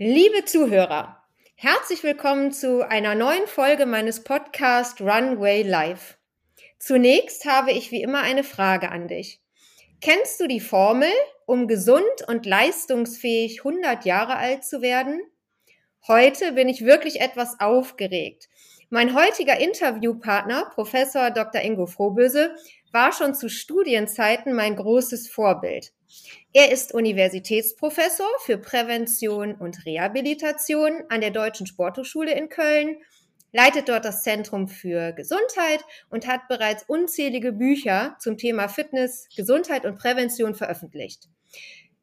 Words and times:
Liebe 0.00 0.44
Zuhörer, 0.44 1.24
herzlich 1.56 2.04
willkommen 2.04 2.52
zu 2.52 2.88
einer 2.88 3.16
neuen 3.16 3.48
Folge 3.48 3.84
meines 3.84 4.22
Podcasts 4.22 5.00
Runway 5.00 5.62
Live. 5.62 6.18
Zunächst 6.78 7.46
habe 7.46 7.72
ich 7.72 7.90
wie 7.90 8.00
immer 8.00 8.20
eine 8.20 8.44
Frage 8.44 8.92
an 8.92 9.08
dich. 9.08 9.40
Kennst 10.00 10.38
du 10.38 10.46
die 10.46 10.60
Formel, 10.60 11.10
um 11.46 11.66
gesund 11.66 12.04
und 12.28 12.46
leistungsfähig 12.46 13.64
100 13.64 14.04
Jahre 14.04 14.36
alt 14.36 14.64
zu 14.64 14.82
werden? 14.82 15.20
Heute 16.06 16.52
bin 16.52 16.68
ich 16.68 16.84
wirklich 16.84 17.20
etwas 17.20 17.58
aufgeregt. 17.58 18.48
Mein 18.90 19.16
heutiger 19.16 19.58
Interviewpartner, 19.58 20.70
Professor 20.76 21.32
Dr. 21.32 21.60
Ingo 21.62 21.86
Frohböse, 21.86 22.54
war 22.92 23.12
schon 23.12 23.34
zu 23.34 23.48
Studienzeiten 23.48 24.54
mein 24.54 24.76
großes 24.76 25.28
Vorbild. 25.28 25.92
Er 26.52 26.72
ist 26.72 26.94
Universitätsprofessor 26.94 28.28
für 28.40 28.58
Prävention 28.58 29.54
und 29.54 29.84
Rehabilitation 29.84 31.04
an 31.08 31.20
der 31.20 31.30
Deutschen 31.30 31.66
Sporthochschule 31.66 32.32
in 32.32 32.48
Köln, 32.48 32.96
leitet 33.52 33.88
dort 33.88 34.04
das 34.04 34.22
Zentrum 34.22 34.68
für 34.68 35.12
Gesundheit 35.12 35.84
und 36.10 36.26
hat 36.26 36.48
bereits 36.48 36.84
unzählige 36.86 37.52
Bücher 37.52 38.16
zum 38.18 38.36
Thema 38.36 38.68
Fitness, 38.68 39.28
Gesundheit 39.36 39.84
und 39.84 39.98
Prävention 39.98 40.54
veröffentlicht. 40.54 41.28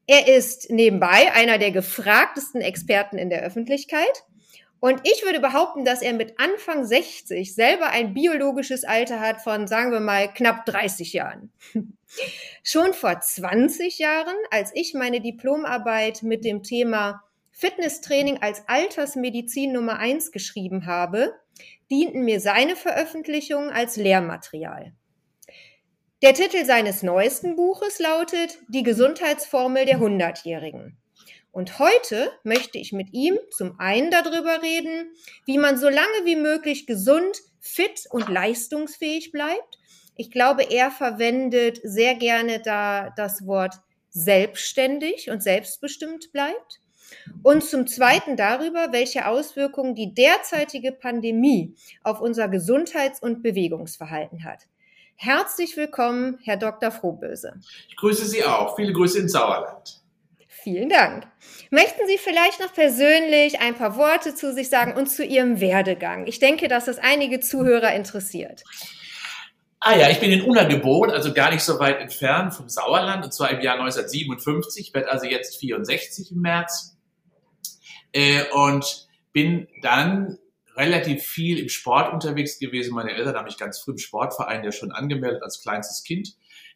Er 0.07 0.27
ist 0.27 0.69
nebenbei 0.69 1.33
einer 1.33 1.57
der 1.57 1.71
gefragtesten 1.71 2.61
Experten 2.61 3.17
in 3.17 3.29
der 3.29 3.41
Öffentlichkeit 3.41 4.23
und 4.85 5.01
ich 5.01 5.23
würde 5.23 5.39
behaupten, 5.39 5.83
dass 5.83 6.03
er 6.03 6.13
mit 6.13 6.39
Anfang 6.39 6.85
60 6.85 7.55
selber 7.55 7.89
ein 7.89 8.13
biologisches 8.13 8.83
Alter 8.83 9.19
hat 9.19 9.41
von, 9.41 9.65
sagen 9.65 9.91
wir 9.91 9.99
mal, 9.99 10.31
knapp 10.31 10.63
30 10.67 11.11
Jahren. 11.11 11.51
Schon 12.63 12.93
vor 12.93 13.19
20 13.19 13.97
Jahren, 13.97 14.35
als 14.51 14.69
ich 14.75 14.93
meine 14.93 15.21
Diplomarbeit 15.21 16.21
mit 16.21 16.45
dem 16.45 16.61
Thema 16.61 17.23
Fitnesstraining 17.49 18.43
als 18.43 18.61
Altersmedizin 18.67 19.71
Nummer 19.71 19.97
1 19.97 20.31
geschrieben 20.31 20.85
habe, 20.85 21.33
dienten 21.89 22.23
mir 22.23 22.39
seine 22.39 22.75
Veröffentlichungen 22.75 23.71
als 23.71 23.95
Lehrmaterial. 23.95 24.93
Der 26.21 26.35
Titel 26.35 26.63
seines 26.63 27.01
neuesten 27.01 27.55
Buches 27.55 27.97
lautet 27.97 28.59
Die 28.67 28.83
Gesundheitsformel 28.83 29.87
der 29.87 29.97
Hundertjährigen. 29.97 30.99
Und 31.55 31.79
heute 31.79 32.33
möchte 32.43 32.77
ich 32.77 32.91
mit 32.91 33.13
ihm 33.13 33.39
zum 33.49 33.79
einen 33.79 34.11
darüber 34.11 34.61
reden, 34.61 35.15
wie 35.45 35.57
man 35.57 35.77
so 35.77 35.87
lange 35.87 36.25
wie 36.25 36.35
möglich 36.35 36.85
gesund, 36.85 37.37
fit 37.61 38.03
und 38.09 38.27
leistungsfähig 38.27 39.31
bleibt. 39.31 39.79
Ich 40.17 40.31
glaube, 40.31 40.63
er 40.63 40.91
verwendet 40.91 41.79
sehr 41.81 42.15
gerne 42.15 42.59
da 42.59 43.09
das 43.15 43.47
Wort 43.47 43.75
selbstständig 44.09 45.29
und 45.29 45.41
selbstbestimmt 45.41 46.33
bleibt. 46.33 46.81
Und 47.41 47.63
zum 47.63 47.87
Zweiten 47.87 48.35
darüber, 48.35 48.91
welche 48.91 49.25
Auswirkungen 49.25 49.95
die 49.95 50.13
derzeitige 50.13 50.91
Pandemie 50.91 51.73
auf 52.03 52.19
unser 52.19 52.49
Gesundheits- 52.49 53.21
und 53.21 53.43
Bewegungsverhalten 53.43 54.43
hat. 54.43 54.63
Herzlich 55.15 55.77
willkommen, 55.77 56.37
Herr 56.43 56.57
Dr. 56.57 56.91
Frohböse. 56.91 57.53
Ich 57.87 57.95
grüße 57.95 58.25
Sie 58.25 58.43
auch. 58.43 58.75
Viele 58.75 58.91
Grüße 58.91 59.19
ins 59.19 59.31
Sauerland. 59.31 60.04
Vielen 60.65 60.89
Dank. 60.89 61.27
Möchten 61.69 62.07
Sie 62.07 62.17
vielleicht 62.17 62.59
noch 62.59 62.73
persönlich 62.73 63.59
ein 63.59 63.75
paar 63.75 63.97
Worte 63.97 64.33
zu 64.33 64.51
sich 64.51 64.67
sagen 64.67 64.93
und 64.93 65.05
zu 65.05 65.23
Ihrem 65.23 65.61
Werdegang? 65.61 66.25
Ich 66.25 66.39
denke, 66.39 66.67
dass 66.67 66.85
das 66.85 66.97
einige 66.97 67.39
Zuhörer 67.39 67.93
interessiert. 67.93 68.63
Ah 69.79 69.95
ja, 69.95 70.09
ich 70.09 70.19
bin 70.19 70.31
in 70.31 70.41
Unna 70.41 70.63
geboren, 70.63 71.11
also 71.11 71.35
gar 71.35 71.51
nicht 71.51 71.61
so 71.61 71.77
weit 71.77 71.99
entfernt 71.99 72.55
vom 72.55 72.67
Sauerland, 72.67 73.23
und 73.23 73.31
zwar 73.31 73.51
im 73.51 73.61
Jahr 73.61 73.75
1957, 73.75 74.91
werde 74.95 75.11
also 75.11 75.27
jetzt 75.27 75.59
64 75.59 76.31
im 76.31 76.41
März. 76.41 76.97
Äh, 78.11 78.45
und 78.51 79.07
bin 79.33 79.67
dann 79.83 80.39
relativ 80.75 81.21
viel 81.25 81.59
im 81.59 81.69
Sport 81.69 82.11
unterwegs 82.11 82.57
gewesen. 82.57 82.95
Meine 82.95 83.11
Eltern 83.11 83.35
haben 83.35 83.45
mich 83.45 83.59
ganz 83.59 83.79
früh 83.79 83.91
im 83.91 83.99
Sportverein 83.99 84.63
ja 84.63 84.71
schon 84.71 84.91
angemeldet 84.91 85.43
als 85.43 85.61
kleinstes 85.61 86.03
Kind 86.03 86.29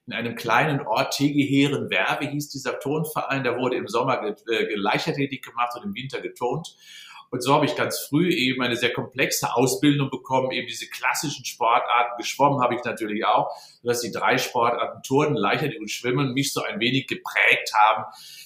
in 0.09 0.13
einem 0.13 0.35
kleinen 0.35 0.81
Ort, 0.81 1.13
Tegeheeren-Werbe 1.13 2.29
hieß 2.29 2.49
dieser 2.49 2.79
Turnverein, 2.79 3.43
da 3.43 3.55
wurde 3.59 3.75
im 3.75 3.87
Sommer 3.87 4.19
ge 4.21 4.33
äh, 4.51 5.37
gemacht 5.37 5.75
und 5.75 5.83
im 5.83 5.93
Winter 5.93 6.19
getont. 6.19 6.75
Und 7.29 7.43
so 7.43 7.53
habe 7.53 7.67
ich 7.67 7.75
ganz 7.75 7.99
früh 7.99 8.31
eben 8.31 8.63
eine 8.63 8.75
sehr 8.75 8.91
komplexe 8.91 9.53
Ausbildung 9.53 10.09
bekommen, 10.09 10.49
eben 10.49 10.65
diese 10.65 10.89
klassischen 10.89 11.45
Sportarten. 11.45 12.17
Geschwommen 12.17 12.59
habe 12.59 12.73
ich 12.73 12.83
natürlich 12.83 13.23
auch, 13.23 13.51
dass 13.83 14.01
die 14.01 14.11
drei 14.11 14.39
Sportarten 14.39 15.03
Turnen, 15.03 15.35
Leichtathletik 15.35 15.79
und 15.79 15.91
Schwimmen 15.91 16.33
mich 16.33 16.51
so 16.53 16.63
ein 16.63 16.79
wenig 16.79 17.05
geprägt 17.05 17.71
haben 17.75 18.05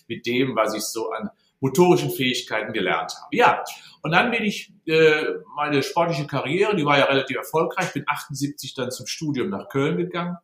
mit 0.09 0.25
dem, 0.25 0.57
was 0.57 0.73
ich 0.73 0.83
so 0.83 1.11
an 1.11 1.29
motorischen 1.61 2.11
Fähigkeiten 2.11 2.73
gelernt 2.73 3.13
habe. 3.15 3.33
Ja, 3.33 3.63
und 4.01 4.11
dann 4.11 4.31
bin 4.31 4.43
ich, 4.43 4.73
äh, 4.85 5.23
meine 5.55 5.81
sportliche 5.81 6.27
Karriere, 6.27 6.75
die 6.75 6.83
war 6.83 6.97
ja 6.97 7.05
relativ 7.05 7.37
erfolgreich, 7.37 7.93
bin 7.93 8.03
78 8.05 8.73
dann 8.73 8.91
zum 8.91 9.07
Studium 9.07 9.49
nach 9.49 9.69
Köln 9.69 9.95
gegangen 9.95 10.37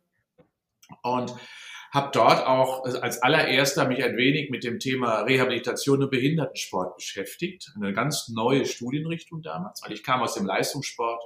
und 1.04 1.36
habe 1.92 2.12
dort 2.14 2.46
auch 2.46 2.84
als 2.84 3.22
allererster 3.22 3.88
mich 3.88 4.04
ein 4.04 4.16
wenig 4.16 4.52
mit 4.52 4.64
dem 4.64 4.80
Thema 4.80 5.22
Rehabilitation 5.22 6.04
und 6.04 6.12
Behindertensport 6.12 6.96
beschäftigt. 6.96 7.72
Eine 7.76 7.94
ganz 7.94 8.30
neue 8.30 8.66
Studienrichtung 8.66 9.42
damals, 9.42 9.82
weil 9.84 9.94
ich 9.94 10.04
kam 10.04 10.22
aus 10.22 10.36
dem 10.36 10.46
Leistungssport 10.46 11.24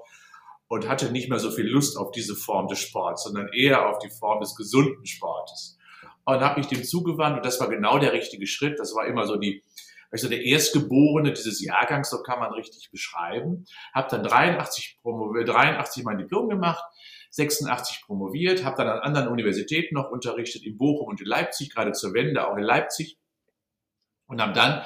und 0.67 0.87
hatte 0.87 1.11
nicht 1.11 1.29
mehr 1.29 1.39
so 1.39 1.51
viel 1.51 1.67
Lust 1.67 1.97
auf 1.97 2.11
diese 2.11 2.35
Form 2.35 2.67
des 2.67 2.79
Sports, 2.79 3.23
sondern 3.23 3.49
eher 3.49 3.89
auf 3.89 3.99
die 3.99 4.09
Form 4.09 4.39
des 4.39 4.55
gesunden 4.55 5.05
Sportes. 5.05 5.77
Und 6.25 6.39
habe 6.39 6.59
mich 6.59 6.67
dem 6.67 6.83
zugewandt 6.85 7.37
und 7.37 7.45
das 7.45 7.59
war 7.59 7.67
genau 7.67 7.99
der 7.99 8.13
richtige 8.13 8.47
Schritt. 8.47 8.79
Das 8.79 8.95
war 8.95 9.05
immer 9.05 9.27
so 9.27 9.35
die, 9.35 9.61
also 10.09 10.29
der 10.29 10.43
Erstgeborene 10.43 11.33
dieses 11.33 11.61
Jahrgangs, 11.61 12.09
so 12.09 12.23
kann 12.23 12.39
man 12.39 12.53
richtig 12.53 12.89
beschreiben. 12.89 13.65
Habe 13.93 14.07
dann 14.09 14.23
83, 14.23 14.99
83 15.03 16.05
mein 16.05 16.19
Diplom 16.19 16.47
gemacht 16.47 16.83
86 17.33 18.03
promoviert, 18.05 18.63
habe 18.63 18.77
dann 18.77 18.89
an 18.89 18.99
anderen 18.99 19.27
Universitäten 19.27 19.95
noch 19.95 20.11
unterrichtet, 20.11 20.63
in 20.63 20.77
Bochum 20.77 21.07
und 21.07 21.19
in 21.19 21.25
Leipzig, 21.25 21.73
gerade 21.73 21.91
zur 21.91 22.13
Wende 22.13 22.47
auch 22.47 22.55
in 22.55 22.63
Leipzig. 22.63 23.17
Und 24.27 24.39
habe 24.39 24.53
dann 24.53 24.83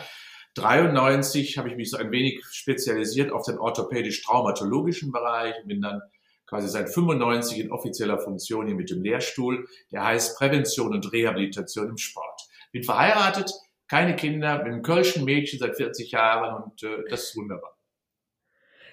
93 0.55 1.57
habe 1.57 1.69
ich 1.69 1.75
mich 1.75 1.91
so 1.91 1.97
ein 1.97 2.09
wenig 2.11 2.43
spezialisiert 2.49 3.31
auf 3.33 3.45
den 3.45 3.59
orthopädisch-traumatologischen 3.59 5.11
Bereich 5.11 5.55
und 5.61 5.67
bin 5.67 5.81
dann 5.81 6.01
quasi 6.45 6.69
seit 6.69 6.89
95 6.89 7.59
in 7.59 7.71
offizieller 7.71 8.17
Funktion 8.17 8.65
hier 8.65 8.75
mit 8.75 8.89
dem 8.89 9.03
Lehrstuhl, 9.03 9.67
der 9.91 10.05
heißt 10.05 10.37
Prävention 10.37 10.93
und 10.93 11.11
Rehabilitation 11.11 11.89
im 11.89 11.97
Sport. 11.97 12.41
Bin 12.71 12.83
verheiratet, 12.83 13.51
keine 13.89 14.15
Kinder, 14.15 14.59
bin 14.59 14.75
ein 14.75 14.83
Kölschen 14.83 15.25
Mädchen 15.25 15.59
seit 15.59 15.75
40 15.75 16.11
Jahren 16.11 16.63
und 16.63 16.81
äh, 16.83 17.03
das 17.09 17.23
ist 17.23 17.35
wunderbar. 17.35 17.76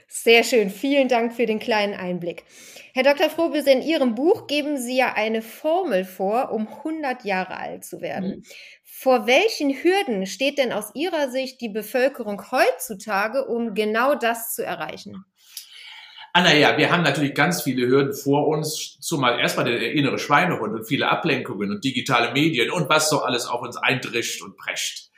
Sehr 0.09 0.45
schön. 0.45 0.71
Vielen 0.71 1.09
Dank 1.09 1.35
für 1.35 1.47
den 1.47 1.59
kleinen 1.59 1.95
Einblick. 1.95 2.45
Herr 2.93 3.03
Dr. 3.03 3.29
Frohbüse, 3.29 3.71
in 3.71 3.83
Ihrem 3.83 4.15
Buch 4.15 4.47
geben 4.47 4.79
Sie 4.79 4.97
ja 4.97 5.15
eine 5.15 5.43
Formel 5.43 6.05
vor, 6.05 6.53
um 6.53 6.69
100 6.69 7.25
Jahre 7.25 7.57
alt 7.57 7.85
zu 7.85 8.01
werden. 8.01 8.37
Mhm. 8.37 8.43
Vor 8.85 9.27
welchen 9.27 9.71
Hürden 9.71 10.27
steht 10.27 10.59
denn 10.59 10.73
aus 10.73 10.91
Ihrer 10.95 11.31
Sicht 11.31 11.61
die 11.61 11.69
Bevölkerung 11.69 12.41
heutzutage, 12.53 13.45
um 13.45 13.75
genau 13.75 14.15
das 14.15 14.55
zu 14.55 14.65
erreichen? 14.65 15.25
Ah, 16.33 16.43
naja, 16.43 16.77
wir 16.77 16.91
haben 16.91 17.05
natürlich 17.05 17.35
ganz 17.35 17.63
viele 17.63 17.87
Hürden 17.87 18.13
vor 18.13 18.49
uns, 18.49 18.99
zumal 19.01 19.39
erstmal 19.39 19.67
der 19.67 19.93
innere 19.93 20.19
Schweinehund 20.19 20.75
und 20.75 20.85
viele 20.85 21.09
Ablenkungen 21.09 21.71
und 21.71 21.85
digitale 21.85 22.33
Medien 22.33 22.73
und 22.73 22.89
was 22.89 23.09
so 23.09 23.23
alles 23.23 23.47
auf 23.47 23.63
uns 23.63 23.77
eindrischt 23.77 24.43
und 24.43 24.57
prescht. 24.57 25.11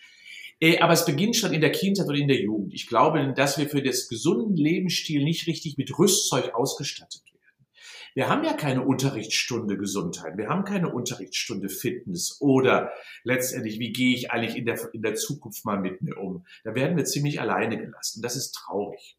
Äh, 0.61 0.79
aber 0.79 0.93
es 0.93 1.05
beginnt 1.05 1.37
schon 1.37 1.53
in 1.53 1.61
der 1.61 1.73
Kindheit 1.73 2.09
und 2.09 2.15
in 2.15 2.29
der 2.29 2.41
Jugend. 2.41 2.73
Ich 2.73 2.87
glaube, 2.87 3.33
dass 3.35 3.59
wir 3.59 3.69
für 3.69 3.83
das 3.83 4.09
gesunden 4.09 4.57
Lebensstil 4.57 5.23
nicht 5.23 5.47
richtig 5.47 5.77
mit 5.77 5.99
Rüstzeug 5.99 6.55
ausgestattet 6.55 7.23
werden. 7.27 7.67
Wir 8.15 8.31
haben 8.31 8.45
ja 8.45 8.55
keine 8.55 8.83
Unterrichtsstunde 8.83 9.77
Gesundheit, 9.77 10.39
wir 10.39 10.49
haben 10.49 10.65
keine 10.65 10.91
Unterrichtsstunde 10.91 11.69
Fitness 11.69 12.39
oder 12.41 12.91
letztendlich, 13.25 13.79
wie 13.79 13.93
gehe 13.93 14.15
ich 14.15 14.31
eigentlich 14.31 14.57
in 14.57 14.65
der, 14.65 14.79
in 14.95 15.03
der 15.03 15.17
Zukunft 15.17 15.67
mal 15.67 15.79
mit 15.79 16.01
mir 16.01 16.17
um? 16.17 16.47
Da 16.65 16.75
werden 16.75 16.97
wir 16.97 17.05
ziemlich 17.05 17.43
alleine 17.43 17.77
gelassen. 17.77 18.23
Das 18.23 18.37
ist 18.37 18.53
traurig. 18.53 19.19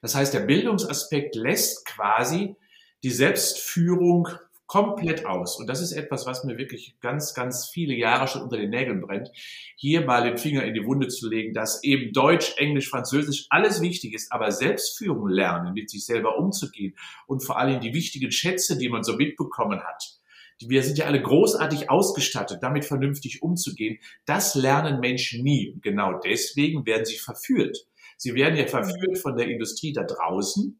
Das 0.00 0.14
heißt, 0.14 0.32
der 0.32 0.40
Bildungsaspekt 0.40 1.34
lässt 1.34 1.84
quasi 1.84 2.56
die 3.02 3.10
Selbstführung 3.10 4.28
komplett 4.70 5.26
aus. 5.26 5.58
Und 5.58 5.66
das 5.66 5.80
ist 5.80 5.90
etwas, 5.90 6.26
was 6.26 6.44
mir 6.44 6.56
wirklich 6.56 6.94
ganz, 7.00 7.34
ganz 7.34 7.68
viele 7.68 7.92
Jahre 7.92 8.28
schon 8.28 8.42
unter 8.42 8.56
den 8.56 8.70
Nägeln 8.70 9.00
brennt, 9.00 9.28
hier 9.74 10.02
mal 10.02 10.22
den 10.22 10.38
Finger 10.38 10.62
in 10.62 10.74
die 10.74 10.84
Wunde 10.84 11.08
zu 11.08 11.28
legen, 11.28 11.52
dass 11.52 11.82
eben 11.82 12.12
Deutsch, 12.12 12.54
Englisch, 12.56 12.88
Französisch 12.88 13.46
alles 13.50 13.82
wichtig 13.82 14.14
ist, 14.14 14.30
aber 14.30 14.52
Selbstführung 14.52 15.26
lernen, 15.26 15.74
mit 15.74 15.90
sich 15.90 16.06
selber 16.06 16.38
umzugehen 16.38 16.94
und 17.26 17.44
vor 17.44 17.58
allem 17.58 17.80
die 17.80 17.94
wichtigen 17.94 18.30
Schätze, 18.30 18.78
die 18.78 18.88
man 18.88 19.02
so 19.02 19.16
mitbekommen 19.16 19.80
hat. 19.80 20.20
Wir 20.60 20.84
sind 20.84 20.98
ja 20.98 21.06
alle 21.06 21.20
großartig 21.20 21.90
ausgestattet, 21.90 22.58
damit 22.62 22.84
vernünftig 22.84 23.42
umzugehen. 23.42 23.98
Das 24.24 24.54
lernen 24.54 25.00
Menschen 25.00 25.42
nie. 25.42 25.72
Und 25.72 25.82
genau 25.82 26.20
deswegen 26.24 26.86
werden 26.86 27.06
sie 27.06 27.16
verführt. 27.16 27.76
Sie 28.18 28.34
werden 28.34 28.56
ja 28.56 28.68
verführt 28.68 29.18
von 29.18 29.36
der 29.36 29.48
Industrie 29.48 29.92
da 29.92 30.04
draußen, 30.04 30.78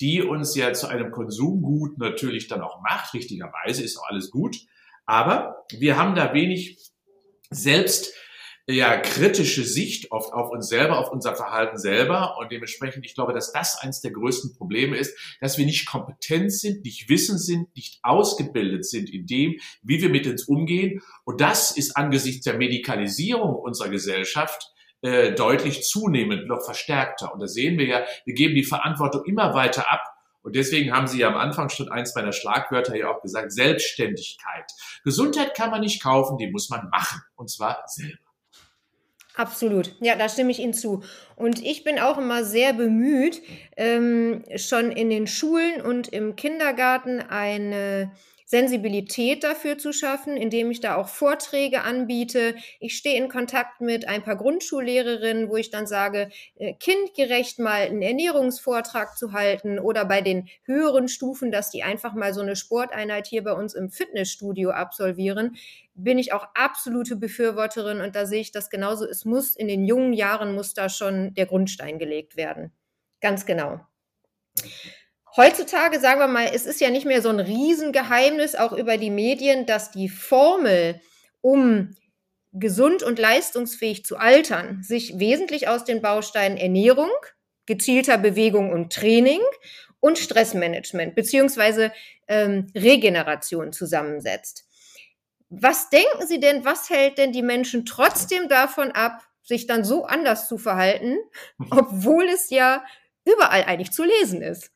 die 0.00 0.22
uns 0.22 0.54
ja 0.54 0.72
zu 0.72 0.88
einem 0.88 1.10
Konsumgut 1.10 1.98
natürlich 1.98 2.48
dann 2.48 2.60
auch 2.60 2.80
macht. 2.82 3.14
Richtigerweise 3.14 3.82
ist 3.82 3.98
auch 3.98 4.08
alles 4.08 4.30
gut. 4.30 4.56
Aber 5.06 5.64
wir 5.70 5.96
haben 5.96 6.14
da 6.14 6.34
wenig 6.34 6.78
selbst 7.50 8.12
ja, 8.68 8.96
kritische 8.96 9.62
Sicht 9.62 10.10
oft 10.10 10.32
auf 10.32 10.50
uns 10.50 10.68
selber, 10.68 10.98
auf 10.98 11.12
unser 11.12 11.36
Verhalten 11.36 11.78
selber. 11.78 12.36
Und 12.38 12.50
dementsprechend, 12.50 13.06
ich 13.06 13.14
glaube, 13.14 13.32
dass 13.32 13.52
das 13.52 13.78
eines 13.78 14.00
der 14.00 14.10
größten 14.10 14.56
Probleme 14.56 14.96
ist, 14.96 15.16
dass 15.40 15.56
wir 15.56 15.64
nicht 15.64 15.86
kompetent 15.86 16.52
sind, 16.52 16.84
nicht 16.84 17.08
wissend 17.08 17.40
sind, 17.40 17.74
nicht 17.76 18.00
ausgebildet 18.02 18.84
sind 18.84 19.08
in 19.08 19.26
dem, 19.26 19.60
wie 19.82 20.02
wir 20.02 20.08
mit 20.08 20.26
uns 20.26 20.44
umgehen. 20.48 21.00
Und 21.24 21.40
das 21.40 21.76
ist 21.76 21.96
angesichts 21.96 22.44
der 22.44 22.58
Medikalisierung 22.58 23.54
unserer 23.54 23.88
Gesellschaft 23.88 24.72
äh, 25.06 25.34
deutlich 25.34 25.84
zunehmend 25.84 26.46
noch 26.48 26.64
verstärkter. 26.64 27.32
Und 27.32 27.40
da 27.40 27.46
sehen 27.46 27.78
wir 27.78 27.86
ja, 27.86 28.04
wir 28.24 28.34
geben 28.34 28.54
die 28.54 28.64
Verantwortung 28.64 29.24
immer 29.24 29.54
weiter 29.54 29.90
ab 29.90 30.16
und 30.46 30.54
deswegen 30.54 30.92
haben 30.92 31.08
Sie 31.08 31.18
ja 31.18 31.26
am 31.26 31.36
Anfang 31.36 31.70
schon 31.70 31.90
eins 31.90 32.14
meiner 32.14 32.30
Schlagwörter 32.30 32.94
ja 32.94 33.10
auch 33.10 33.20
gesagt, 33.20 33.50
Selbstständigkeit. 33.50 34.70
Gesundheit 35.02 35.56
kann 35.56 35.72
man 35.72 35.80
nicht 35.80 36.00
kaufen, 36.00 36.38
die 36.38 36.46
muss 36.46 36.70
man 36.70 36.88
machen. 36.88 37.20
Und 37.34 37.50
zwar 37.50 37.82
selber. 37.88 38.20
Absolut, 39.34 39.96
ja, 39.98 40.14
da 40.14 40.28
stimme 40.28 40.52
ich 40.52 40.60
Ihnen 40.60 40.72
zu. 40.72 41.02
Und 41.34 41.60
ich 41.64 41.82
bin 41.82 41.98
auch 41.98 42.16
immer 42.16 42.44
sehr 42.44 42.74
bemüht, 42.74 43.42
ähm, 43.76 44.44
schon 44.54 44.92
in 44.92 45.10
den 45.10 45.26
Schulen 45.26 45.80
und 45.80 46.06
im 46.08 46.36
Kindergarten 46.36 47.18
eine 47.18 48.12
Sensibilität 48.46 49.42
dafür 49.42 49.76
zu 49.76 49.92
schaffen, 49.92 50.36
indem 50.36 50.70
ich 50.70 50.80
da 50.80 50.94
auch 50.94 51.08
Vorträge 51.08 51.82
anbiete. 51.82 52.54
Ich 52.78 52.96
stehe 52.96 53.18
in 53.18 53.28
Kontakt 53.28 53.80
mit 53.80 54.06
ein 54.06 54.22
paar 54.22 54.36
Grundschullehrerinnen, 54.36 55.50
wo 55.50 55.56
ich 55.56 55.70
dann 55.70 55.88
sage, 55.88 56.30
äh, 56.54 56.72
kindgerecht 56.74 57.58
mal 57.58 57.82
einen 57.82 58.02
Ernährungsvortrag 58.02 59.18
zu 59.18 59.32
halten 59.32 59.80
oder 59.80 60.04
bei 60.04 60.20
den 60.20 60.48
höheren 60.62 61.08
Stufen, 61.08 61.50
dass 61.50 61.70
die 61.70 61.82
einfach 61.82 62.14
mal 62.14 62.32
so 62.32 62.40
eine 62.40 62.54
Sporteinheit 62.54 63.26
hier 63.26 63.42
bei 63.42 63.52
uns 63.52 63.74
im 63.74 63.90
Fitnessstudio 63.90 64.70
absolvieren 64.70 65.56
bin 65.98 66.18
ich 66.18 66.34
auch 66.34 66.46
absolute 66.52 67.16
Befürworterin 67.16 68.02
und 68.02 68.14
da 68.14 68.26
sehe 68.26 68.42
ich 68.42 68.52
das 68.52 68.68
genauso. 68.68 69.06
Es 69.06 69.24
muss 69.24 69.56
in 69.56 69.66
den 69.66 69.86
jungen 69.86 70.12
Jahren 70.12 70.54
muss 70.54 70.74
da 70.74 70.90
schon 70.90 71.32
der 71.32 71.46
Grundstein 71.46 71.98
gelegt 71.98 72.36
werden. 72.36 72.70
Ganz 73.22 73.46
genau 73.46 73.80
heutzutage, 75.36 76.00
sagen 76.00 76.20
wir 76.20 76.28
mal, 76.28 76.50
es 76.52 76.66
ist 76.66 76.80
ja 76.80 76.90
nicht 76.90 77.06
mehr 77.06 77.22
so 77.22 77.28
ein 77.28 77.40
Riesengeheimnis, 77.40 78.54
auch 78.54 78.72
über 78.72 78.96
die 78.96 79.10
Medien, 79.10 79.66
dass 79.66 79.90
die 79.90 80.08
Formel, 80.08 81.00
um 81.40 81.94
gesund 82.52 83.02
und 83.02 83.18
leistungsfähig 83.18 84.04
zu 84.04 84.16
altern, 84.16 84.82
sich 84.82 85.18
wesentlich 85.18 85.68
aus 85.68 85.84
den 85.84 86.00
Bausteinen 86.00 86.56
Ernährung, 86.56 87.10
gezielter 87.66 88.16
Bewegung 88.16 88.72
und 88.72 88.92
Training 88.92 89.40
und 90.00 90.18
Stressmanagement 90.18 91.14
beziehungsweise 91.14 91.92
ähm, 92.28 92.68
Regeneration 92.74 93.72
zusammensetzt. 93.72 94.64
Was 95.48 95.90
denken 95.90 96.26
Sie 96.26 96.40
denn, 96.40 96.64
was 96.64 96.90
hält 96.90 97.18
denn 97.18 97.32
die 97.32 97.42
Menschen 97.42 97.84
trotzdem 97.84 98.48
davon 98.48 98.92
ab, 98.92 99.22
sich 99.42 99.66
dann 99.66 99.84
so 99.84 100.04
anders 100.04 100.48
zu 100.48 100.58
verhalten, 100.58 101.18
obwohl 101.70 102.24
es 102.24 102.50
ja 102.50 102.84
überall 103.24 103.64
eigentlich 103.64 103.92
zu 103.92 104.04
lesen 104.04 104.42
ist? 104.42 104.70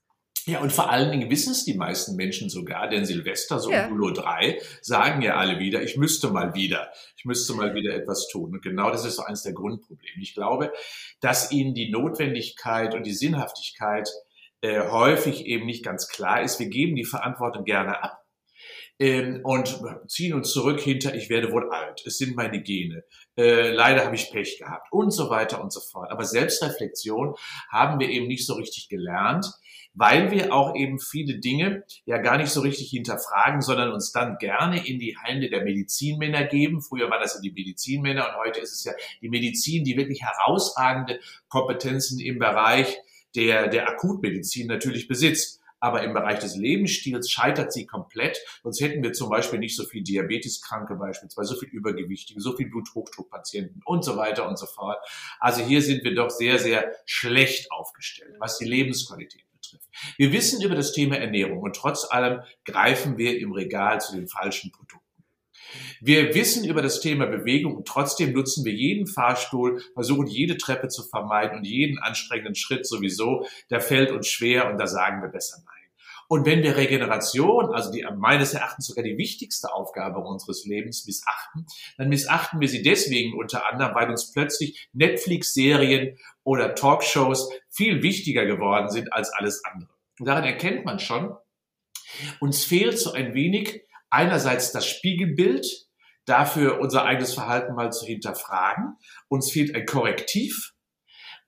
Ja, 0.50 0.58
und 0.58 0.72
vor 0.72 0.90
allen 0.90 1.12
Dingen 1.12 1.30
wissen 1.30 1.52
es 1.52 1.64
die 1.64 1.74
meisten 1.74 2.16
Menschen 2.16 2.50
sogar, 2.50 2.88
denn 2.88 3.06
Silvester, 3.06 3.60
so 3.60 3.70
ja. 3.70 3.88
Ulo 3.88 4.10
3, 4.10 4.60
sagen 4.80 5.22
ja 5.22 5.36
alle 5.36 5.60
wieder, 5.60 5.80
ich 5.80 5.96
müsste 5.96 6.30
mal 6.30 6.54
wieder, 6.54 6.90
ich 7.16 7.24
müsste 7.24 7.54
mal 7.54 7.72
wieder 7.72 7.94
etwas 7.94 8.26
tun. 8.26 8.54
Und 8.54 8.60
genau 8.60 8.90
das 8.90 9.04
ist 9.04 9.14
so 9.14 9.22
eines 9.22 9.44
der 9.44 9.52
Grundprobleme. 9.52 10.20
Ich 10.20 10.34
glaube, 10.34 10.72
dass 11.20 11.52
ihnen 11.52 11.74
die 11.74 11.92
Notwendigkeit 11.92 12.96
und 12.96 13.06
die 13.06 13.12
Sinnhaftigkeit 13.12 14.08
äh, 14.60 14.80
häufig 14.88 15.46
eben 15.46 15.66
nicht 15.66 15.84
ganz 15.84 16.08
klar 16.08 16.42
ist. 16.42 16.58
Wir 16.58 16.68
geben 16.68 16.96
die 16.96 17.04
Verantwortung 17.04 17.64
gerne 17.64 18.02
ab 18.02 18.24
ähm, 18.98 19.42
und 19.44 19.80
ziehen 20.08 20.34
uns 20.34 20.50
zurück 20.50 20.80
hinter, 20.80 21.14
ich 21.14 21.30
werde 21.30 21.52
wohl 21.52 21.70
alt, 21.70 22.02
es 22.04 22.18
sind 22.18 22.34
meine 22.34 22.60
Gene, 22.60 23.04
äh, 23.36 23.70
leider 23.70 24.04
habe 24.04 24.16
ich 24.16 24.32
Pech 24.32 24.58
gehabt 24.58 24.88
und 24.90 25.12
so 25.12 25.30
weiter 25.30 25.62
und 25.62 25.72
so 25.72 25.80
fort. 25.80 26.10
Aber 26.10 26.24
Selbstreflexion 26.24 27.36
haben 27.70 28.00
wir 28.00 28.08
eben 28.08 28.26
nicht 28.26 28.46
so 28.46 28.54
richtig 28.54 28.88
gelernt 28.88 29.46
weil 29.94 30.30
wir 30.30 30.52
auch 30.52 30.74
eben 30.76 30.98
viele 30.98 31.38
Dinge 31.38 31.84
ja 32.04 32.18
gar 32.18 32.38
nicht 32.38 32.50
so 32.50 32.60
richtig 32.60 32.90
hinterfragen, 32.90 33.60
sondern 33.60 33.92
uns 33.92 34.12
dann 34.12 34.38
gerne 34.38 34.86
in 34.86 34.98
die 34.98 35.16
Hände 35.22 35.50
der 35.50 35.64
Medizinmänner 35.64 36.44
geben. 36.44 36.80
Früher 36.80 37.10
waren 37.10 37.20
das 37.20 37.34
ja 37.34 37.40
die 37.40 37.52
Medizinmänner 37.52 38.28
und 38.28 38.36
heute 38.36 38.60
ist 38.60 38.72
es 38.72 38.84
ja 38.84 38.92
die 39.20 39.28
Medizin, 39.28 39.84
die 39.84 39.96
wirklich 39.96 40.22
herausragende 40.22 41.20
Kompetenzen 41.48 42.20
im 42.20 42.38
Bereich 42.38 42.98
der, 43.34 43.68
der 43.68 43.88
Akutmedizin 43.88 44.66
natürlich 44.66 45.08
besitzt. 45.08 45.58
Aber 45.82 46.02
im 46.02 46.12
Bereich 46.12 46.38
des 46.40 46.56
Lebensstils 46.56 47.30
scheitert 47.30 47.72
sie 47.72 47.86
komplett. 47.86 48.38
Sonst 48.62 48.82
hätten 48.82 49.02
wir 49.02 49.14
zum 49.14 49.30
Beispiel 49.30 49.58
nicht 49.58 49.74
so 49.74 49.84
viel 49.84 50.02
Diabeteskranke 50.02 50.94
beispielsweise, 50.94 51.54
so 51.54 51.58
viel 51.58 51.70
Übergewichtige, 51.70 52.38
so 52.38 52.54
viel 52.54 52.68
Bluthochdruckpatienten 52.68 53.80
und 53.86 54.04
so 54.04 54.18
weiter 54.18 54.46
und 54.46 54.58
so 54.58 54.66
fort. 54.66 54.98
Also 55.38 55.64
hier 55.64 55.80
sind 55.80 56.04
wir 56.04 56.14
doch 56.14 56.28
sehr, 56.28 56.58
sehr 56.58 56.92
schlecht 57.06 57.72
aufgestellt, 57.72 58.36
was 58.38 58.58
die 58.58 58.66
Lebensqualität 58.66 59.49
betrifft. 59.70 59.88
Wir 60.16 60.32
wissen 60.32 60.62
über 60.62 60.74
das 60.74 60.92
Thema 60.92 61.16
Ernährung 61.16 61.58
und 61.58 61.76
trotz 61.76 62.10
allem 62.10 62.40
greifen 62.64 63.18
wir 63.18 63.38
im 63.38 63.52
Regal 63.52 64.00
zu 64.00 64.14
den 64.14 64.28
falschen 64.28 64.70
Produkten. 64.72 65.06
Wir 66.00 66.34
wissen 66.34 66.64
über 66.64 66.82
das 66.82 67.00
Thema 67.00 67.26
Bewegung 67.26 67.76
und 67.76 67.86
trotzdem 67.86 68.32
nutzen 68.32 68.64
wir 68.64 68.72
jeden 68.72 69.06
Fahrstuhl, 69.06 69.82
versuchen 69.94 70.26
jede 70.26 70.56
Treppe 70.56 70.88
zu 70.88 71.04
vermeiden 71.04 71.58
und 71.58 71.64
jeden 71.64 71.98
anstrengenden 71.98 72.54
Schritt 72.54 72.86
sowieso. 72.86 73.46
Der 73.70 73.80
fällt 73.80 74.10
uns 74.10 74.26
schwer 74.26 74.70
und 74.70 74.78
da 74.78 74.86
sagen 74.86 75.22
wir 75.22 75.28
besser 75.28 75.58
nein. 75.64 75.79
Und 76.30 76.46
wenn 76.46 76.62
wir 76.62 76.76
Regeneration, 76.76 77.74
also 77.74 77.90
die 77.90 78.06
meines 78.16 78.54
Erachtens 78.54 78.86
sogar 78.86 79.02
die 79.02 79.18
wichtigste 79.18 79.74
Aufgabe 79.74 80.20
unseres 80.20 80.64
Lebens 80.64 81.04
missachten, 81.04 81.66
dann 81.98 82.08
missachten 82.08 82.60
wir 82.60 82.68
sie 82.68 82.82
deswegen 82.82 83.36
unter 83.36 83.66
anderem, 83.66 83.96
weil 83.96 84.08
uns 84.08 84.30
plötzlich 84.30 84.88
Netflix-Serien 84.92 86.16
oder 86.44 86.76
Talkshows 86.76 87.50
viel 87.68 88.04
wichtiger 88.04 88.46
geworden 88.46 88.90
sind 88.90 89.12
als 89.12 89.32
alles 89.32 89.64
andere. 89.64 89.90
Und 90.20 90.26
daran 90.26 90.44
erkennt 90.44 90.84
man 90.84 91.00
schon, 91.00 91.34
uns 92.38 92.64
fehlt 92.64 92.96
so 92.96 93.10
ein 93.10 93.34
wenig 93.34 93.82
einerseits 94.08 94.70
das 94.70 94.86
Spiegelbild, 94.86 95.88
dafür 96.26 96.78
unser 96.78 97.06
eigenes 97.06 97.34
Verhalten 97.34 97.74
mal 97.74 97.90
zu 97.90 98.06
hinterfragen. 98.06 98.98
Uns 99.26 99.50
fehlt 99.50 99.74
ein 99.74 99.84
Korrektiv 99.84 100.74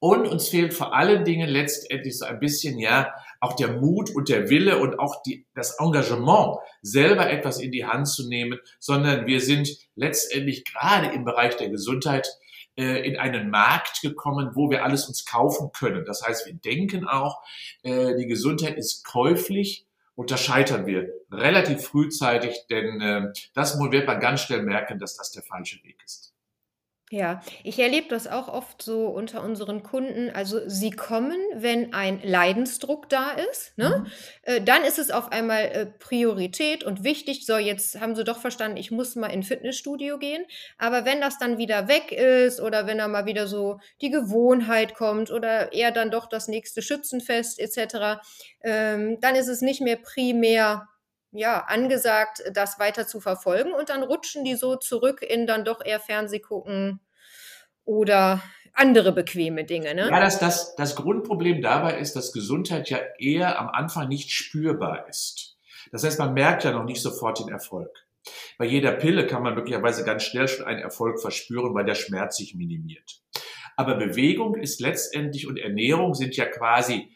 und 0.00 0.26
uns 0.26 0.48
fehlt 0.48 0.74
vor 0.74 0.92
allen 0.92 1.24
Dingen 1.24 1.48
letztendlich 1.48 2.18
so 2.18 2.24
ein 2.24 2.40
bisschen, 2.40 2.80
ja, 2.80 3.14
auch 3.42 3.56
der 3.56 3.72
Mut 3.72 4.10
und 4.14 4.28
der 4.28 4.48
Wille 4.48 4.78
und 4.78 5.00
auch 5.00 5.22
die, 5.22 5.46
das 5.54 5.78
Engagement, 5.80 6.58
selber 6.80 7.28
etwas 7.28 7.60
in 7.60 7.72
die 7.72 7.84
Hand 7.84 8.08
zu 8.08 8.28
nehmen, 8.28 8.60
sondern 8.78 9.26
wir 9.26 9.40
sind 9.40 9.68
letztendlich 9.96 10.64
gerade 10.64 11.08
im 11.08 11.24
Bereich 11.24 11.56
der 11.56 11.68
Gesundheit 11.68 12.28
äh, 12.76 13.06
in 13.06 13.18
einen 13.18 13.50
Markt 13.50 14.00
gekommen, 14.00 14.52
wo 14.54 14.70
wir 14.70 14.84
alles 14.84 15.08
uns 15.08 15.24
kaufen 15.24 15.72
können. 15.72 16.04
Das 16.04 16.22
heißt, 16.22 16.46
wir 16.46 16.54
denken 16.54 17.06
auch, 17.06 17.42
äh, 17.82 18.14
die 18.16 18.26
Gesundheit 18.26 18.78
ist 18.78 19.04
käuflich 19.04 19.86
und 20.14 20.30
da 20.30 20.36
scheitern 20.36 20.86
wir 20.86 21.08
relativ 21.32 21.82
frühzeitig, 21.82 22.66
denn 22.70 23.00
äh, 23.00 23.32
das 23.54 23.76
wird 23.78 24.06
man 24.06 24.20
ganz 24.20 24.42
schnell 24.42 24.62
merken, 24.62 25.00
dass 25.00 25.16
das 25.16 25.32
der 25.32 25.42
falsche 25.42 25.82
Weg 25.82 25.96
ist. 26.04 26.31
Ja, 27.12 27.42
ich 27.62 27.78
erlebe 27.78 28.08
das 28.08 28.26
auch 28.26 28.48
oft 28.48 28.80
so 28.80 29.08
unter 29.08 29.44
unseren 29.44 29.82
Kunden. 29.82 30.30
Also 30.30 30.66
sie 30.66 30.90
kommen, 30.90 31.36
wenn 31.54 31.92
ein 31.92 32.22
Leidensdruck 32.22 33.06
da 33.10 33.32
ist, 33.32 33.76
ne? 33.76 33.98
Mhm. 33.98 34.10
Äh, 34.44 34.60
dann 34.62 34.82
ist 34.82 34.98
es 34.98 35.10
auf 35.10 35.30
einmal 35.30 35.64
äh, 35.64 35.84
Priorität 35.84 36.84
und 36.84 37.04
wichtig. 37.04 37.44
So, 37.44 37.58
jetzt 37.58 38.00
haben 38.00 38.16
sie 38.16 38.24
doch 38.24 38.38
verstanden, 38.38 38.78
ich 38.78 38.90
muss 38.90 39.14
mal 39.14 39.26
in 39.26 39.42
Fitnessstudio 39.42 40.18
gehen. 40.18 40.46
Aber 40.78 41.04
wenn 41.04 41.20
das 41.20 41.36
dann 41.36 41.58
wieder 41.58 41.86
weg 41.86 42.12
ist 42.12 42.62
oder 42.62 42.86
wenn 42.86 42.96
da 42.96 43.08
mal 43.08 43.26
wieder 43.26 43.46
so 43.46 43.78
die 44.00 44.10
Gewohnheit 44.10 44.94
kommt 44.94 45.30
oder 45.30 45.74
eher 45.74 45.90
dann 45.90 46.10
doch 46.10 46.24
das 46.24 46.48
nächste 46.48 46.80
Schützenfest 46.80 47.60
etc., 47.60 48.22
ähm, 48.62 49.20
dann 49.20 49.34
ist 49.34 49.48
es 49.48 49.60
nicht 49.60 49.82
mehr 49.82 49.96
primär 49.96 50.88
ja, 51.32 51.64
angesagt, 51.66 52.42
das 52.52 52.78
weiter 52.78 53.06
zu 53.06 53.20
verfolgen 53.20 53.72
und 53.72 53.88
dann 53.88 54.02
rutschen 54.02 54.44
die 54.44 54.54
so 54.54 54.76
zurück 54.76 55.22
in 55.22 55.46
dann 55.46 55.64
doch 55.64 55.84
eher 55.84 56.00
Fernseh 56.00 56.40
gucken 56.40 57.00
oder 57.84 58.42
andere 58.74 59.12
bequeme 59.12 59.64
Dinge. 59.64 59.94
Ne? 59.94 60.08
Ja, 60.08 60.20
das, 60.20 60.38
das, 60.38 60.74
das 60.76 60.94
Grundproblem 60.96 61.62
dabei 61.62 61.98
ist, 61.98 62.16
dass 62.16 62.32
Gesundheit 62.32 62.90
ja 62.90 62.98
eher 63.18 63.58
am 63.58 63.68
Anfang 63.68 64.08
nicht 64.08 64.30
spürbar 64.30 65.08
ist. 65.08 65.56
Das 65.90 66.04
heißt, 66.04 66.18
man 66.18 66.34
merkt 66.34 66.64
ja 66.64 66.72
noch 66.72 66.84
nicht 66.84 67.02
sofort 67.02 67.40
den 67.40 67.48
Erfolg. 67.48 67.90
Bei 68.56 68.64
jeder 68.64 68.92
Pille 68.92 69.26
kann 69.26 69.42
man 69.42 69.54
möglicherweise 69.54 70.04
ganz 70.04 70.22
schnell 70.22 70.48
schon 70.48 70.64
einen 70.64 70.78
Erfolg 70.78 71.20
verspüren, 71.20 71.74
weil 71.74 71.84
der 71.84 71.96
Schmerz 71.96 72.36
sich 72.36 72.54
minimiert. 72.54 73.20
Aber 73.76 73.96
Bewegung 73.96 74.54
ist 74.54 74.80
letztendlich 74.80 75.46
und 75.46 75.58
Ernährung 75.58 76.14
sind 76.14 76.36
ja 76.36 76.44
quasi 76.46 77.10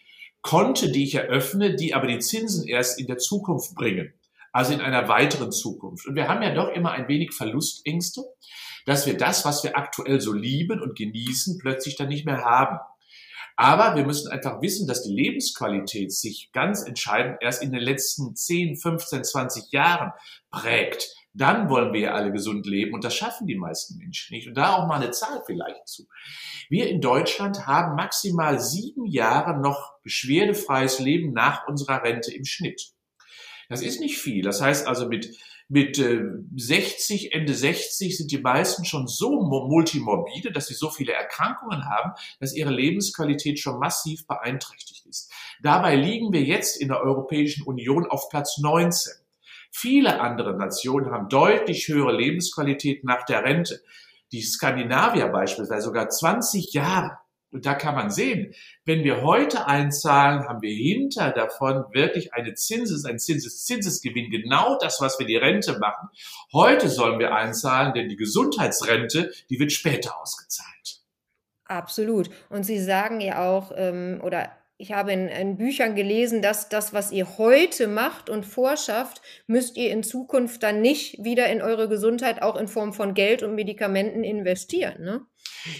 Konten, 0.47 0.93
die 0.93 1.03
ich 1.03 1.17
eröffne, 1.17 1.75
die 1.75 1.93
aber 1.93 2.07
die 2.07 2.21
Zinsen 2.21 2.69
erst 2.69 3.01
in 3.01 3.09
der 3.09 3.19
Zukunft 3.19 3.75
bringen, 3.75 4.15
also 4.53 4.73
in 4.73 4.81
einer 4.81 5.09
weiteren 5.09 5.51
Zukunft. 5.51 6.07
Und 6.07 6.15
wir 6.15 6.29
haben 6.29 6.41
ja 6.41 6.55
doch 6.55 6.69
immer 6.69 6.93
ein 6.93 7.09
wenig 7.09 7.33
Verlustängste, 7.33 8.23
dass 8.85 9.07
wir 9.07 9.17
das, 9.17 9.45
was 9.45 9.65
wir 9.65 9.77
aktuell 9.77 10.21
so 10.21 10.33
lieben 10.33 10.81
und 10.81 10.97
genießen, 10.97 11.59
plötzlich 11.59 11.97
dann 11.97 12.11
nicht 12.11 12.27
mehr 12.27 12.45
haben. 12.45 12.79
Aber 13.57 13.97
wir 13.97 14.07
müssen 14.07 14.31
einfach 14.31 14.63
wissen, 14.63 14.87
dass 14.87 15.03
die 15.03 15.13
Lebensqualität 15.13 16.13
sich 16.13 16.51
ganz 16.53 16.87
entscheidend 16.87 17.39
erst 17.41 17.61
in 17.61 17.73
den 17.73 17.83
letzten 17.83 18.37
10, 18.37 18.77
15, 18.77 19.25
20 19.25 19.73
Jahren 19.73 20.13
prägt. 20.53 21.16
Dann 21.37 21.69
wollen 21.69 21.93
wir 21.93 22.01
ja 22.01 22.15
alle 22.15 22.33
gesund 22.33 22.67
leben 22.67 22.95
und 22.95 23.05
das 23.05 23.15
schaffen 23.15 23.47
die 23.47 23.57
meisten 23.57 23.99
Menschen 23.99 24.35
nicht. 24.35 24.49
Und 24.49 24.55
da 24.55 24.77
auch 24.77 24.87
mal 24.87 25.01
eine 25.01 25.11
Zahl 25.11 25.43
vielleicht 25.45 25.87
zu. 25.87 26.07
Wir 26.69 26.89
in 26.89 27.01
Deutschland 27.01 27.67
haben 27.67 27.95
maximal 27.95 28.59
sieben 28.59 29.07
Jahre 29.07 29.61
noch 29.61 30.01
beschwerdefreies 30.03 30.99
Leben 30.99 31.33
nach 31.33 31.67
unserer 31.69 32.03
Rente 32.03 32.33
im 32.33 32.45
Schnitt. 32.45 32.93
Das 33.69 33.83
ist 33.83 34.01
nicht 34.01 34.19
viel. 34.19 34.43
Das 34.43 34.63
heißt 34.63 34.87
also 34.87 35.09
mit 35.09 35.37
mit 35.69 35.99
äh, 35.99 36.23
60, 36.55 37.33
Ende 37.33 37.53
60 37.53 38.17
sind 38.17 38.31
die 38.31 38.39
meisten 38.39 38.85
schon 38.85 39.09
so 39.09 39.43
multimorbide, 39.43 40.53
dass 40.53 40.69
sie 40.69 40.75
so 40.75 40.91
viele 40.91 41.13
Erkrankungen 41.13 41.87
haben, 41.87 42.13
dass 42.39 42.55
ihre 42.55 42.71
Lebensqualität 42.71 43.59
schon 43.59 43.81
massiv 43.81 44.29
beeinträchtigt 44.29 45.07
ist. 45.07 45.33
Dabei 45.63 45.97
liegen 45.97 46.33
wir 46.33 46.43
jetzt 46.43 46.81
in 46.81 46.87
der 46.89 47.01
Europäischen 47.01 47.65
Union 47.65 48.07
auf 48.07 48.29
Platz 48.29 48.59
19. 48.59 49.26
Viele 49.79 50.21
andere 50.23 50.57
Nationen 50.57 51.11
haben 51.11 51.29
deutlich 51.29 51.89
höhere 51.89 52.17
Lebensqualität 52.17 53.05
nach 53.05 53.27
der 53.27 53.45
Rente. 53.45 53.83
Die 54.33 54.41
Skandinavier 54.41 55.29
beispielsweise 55.29 55.85
sogar 55.85 56.09
20 56.09 56.73
Jahre. 56.73 57.19
Und 57.51 57.67
da 57.67 57.75
kann 57.75 57.95
man 57.95 58.11
sehen, 58.11 58.55
wenn 58.87 59.05
wir 59.05 59.21
heute 59.21 59.67
einzahlen, 59.67 60.49
haben 60.49 60.63
wir 60.63 60.75
hinter 60.75 61.31
davon 61.31 61.85
wirklich 61.93 62.33
eine 62.33 62.55
Zinses, 62.55 63.05
ein 63.05 63.19
Zinses, 63.19 63.67
Zinsesgewinn, 63.67 64.31
genau 64.31 64.79
das, 64.79 65.03
was 65.03 65.19
wir 65.19 65.27
die 65.27 65.37
Rente 65.37 65.79
machen. 65.79 66.09
Heute 66.55 66.89
sollen 66.89 67.19
wir 67.19 67.35
einzahlen, 67.35 67.93
denn 67.93 68.09
die 68.09 68.17
Gesundheitsrente, 68.17 69.31
die 69.51 69.61
wird 69.61 69.73
später 69.73 70.19
ausgezahlt. 70.19 71.03
Absolut. 71.67 72.31
Und 72.49 72.63
Sie 72.63 72.79
sagen 72.79 73.21
ja 73.21 73.47
auch, 73.47 73.73
ähm, 73.77 74.23
oder 74.23 74.51
ich 74.79 74.93
habe 74.93 75.13
in, 75.13 75.29
in, 75.29 75.57
Büchern 75.57 75.95
gelesen, 75.95 76.43
dass 76.43 76.69
das, 76.69 76.93
was 76.93 77.11
ihr 77.11 77.39
heute 77.39 77.89
macht 77.89 78.29
und 78.29 78.45
vorschafft, 78.45 79.23
müsst 79.47 79.77
ihr 79.77 79.91
in 79.91 80.03
Zukunft 80.03 80.63
dann 80.63 80.83
nicht 80.83 81.25
wieder 81.25 81.49
in 81.49 81.63
eure 81.63 81.89
Gesundheit 81.89 82.43
auch 82.43 82.57
in 82.57 82.69
Form 82.69 82.93
von 82.93 83.15
Geld 83.15 83.43
und 83.43 83.55
Medikamenten 83.55 84.23
investieren. 84.23 85.03
Ne? 85.03 85.27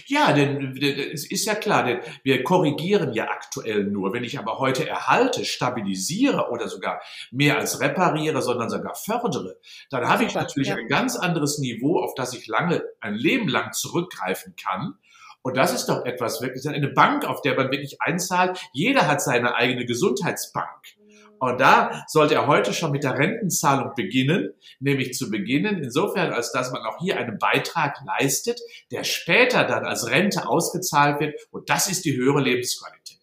Ja, 0.07 0.33
denn 0.33 0.77
es 0.81 1.29
ist 1.29 1.45
ja 1.45 1.55
klar, 1.55 1.85
denn 1.85 1.99
wir 2.23 2.43
korrigieren 2.43 3.13
ja 3.13 3.25
aktuell 3.29 3.83
nur. 3.83 4.13
Wenn 4.13 4.23
ich 4.23 4.39
aber 4.39 4.57
heute 4.59 4.87
erhalte, 4.87 5.45
stabilisiere 5.45 6.49
oder 6.49 6.67
sogar 6.67 7.01
mehr 7.31 7.57
als 7.57 7.79
repariere, 7.79 8.41
sondern 8.41 8.69
sogar 8.69 8.95
fördere, 8.95 9.57
dann 9.89 10.07
habe 10.07 10.25
ich 10.25 10.33
natürlich 10.33 10.69
ja. 10.69 10.75
ein 10.75 10.87
ganz 10.87 11.15
anderes 11.15 11.59
Niveau, 11.59 11.99
auf 11.99 12.15
das 12.15 12.33
ich 12.33 12.47
lange, 12.47 12.83
ein 12.99 13.13
Leben 13.13 13.47
lang 13.47 13.73
zurückgreifen 13.73 14.55
kann. 14.55 14.95
Und 15.41 15.55
das 15.55 15.73
ist 15.73 15.85
doch 15.87 16.05
etwas 16.05 16.41
wirklich, 16.41 16.67
eine 16.67 16.89
Bank, 16.89 17.25
auf 17.25 17.41
der 17.41 17.55
man 17.55 17.71
wirklich 17.71 18.01
einzahlt. 18.01 18.59
Jeder 18.73 19.07
hat 19.07 19.21
seine 19.21 19.55
eigene 19.55 19.85
Gesundheitsbank. 19.85 20.97
Und 21.39 21.59
da 21.61 22.03
sollte 22.07 22.33
er 22.35 22.47
heute 22.47 22.73
schon 22.73 22.91
mit 22.91 23.03
der 23.03 23.17
Rentenzahlung 23.17 23.93
beginnen, 23.95 24.53
nämlich 24.79 25.13
zu 25.13 25.29
beginnen, 25.29 25.83
insofern, 25.83 26.33
als 26.33 26.51
dass 26.51 26.71
man 26.71 26.81
auch 26.83 26.97
hier 26.99 27.17
einen 27.17 27.37
Beitrag 27.37 27.97
leistet, 28.05 28.59
der 28.91 29.03
später 29.03 29.63
dann 29.63 29.85
als 29.85 30.09
Rente 30.09 30.47
ausgezahlt 30.47 31.19
wird. 31.19 31.35
Und 31.51 31.69
das 31.69 31.89
ist 31.89 32.05
die 32.05 32.15
höhere 32.15 32.41
Lebensqualität. 32.41 33.17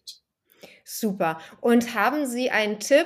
Super. 0.83 1.39
Und 1.59 1.93
haben 1.93 2.25
Sie 2.25 2.49
einen 2.49 2.79
Tipp? 2.79 3.05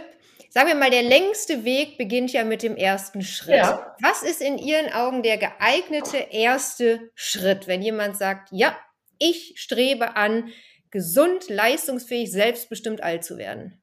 Sagen 0.52 0.68
wir 0.68 0.76
mal, 0.76 0.90
der 0.90 1.04
längste 1.04 1.64
Weg 1.64 1.98
beginnt 1.98 2.34
ja 2.34 2.44
mit 2.44 2.64
dem 2.64 2.76
ersten 2.76 3.22
Schritt. 3.22 3.58
Ja. 3.58 3.96
Was 4.02 4.24
ist 4.24 4.42
in 4.42 4.58
Ihren 4.58 4.92
Augen 4.92 5.22
der 5.22 5.38
geeignete 5.38 6.18
erste 6.18 7.12
Schritt, 7.14 7.68
wenn 7.68 7.82
jemand 7.82 8.18
sagt, 8.18 8.50
ja, 8.52 8.76
ich 9.20 9.54
strebe 9.58 10.16
an, 10.16 10.50
gesund, 10.92 11.50
leistungsfähig, 11.50 12.32
selbstbestimmt 12.32 13.04
alt 13.04 13.24
zu 13.24 13.38
werden? 13.38 13.82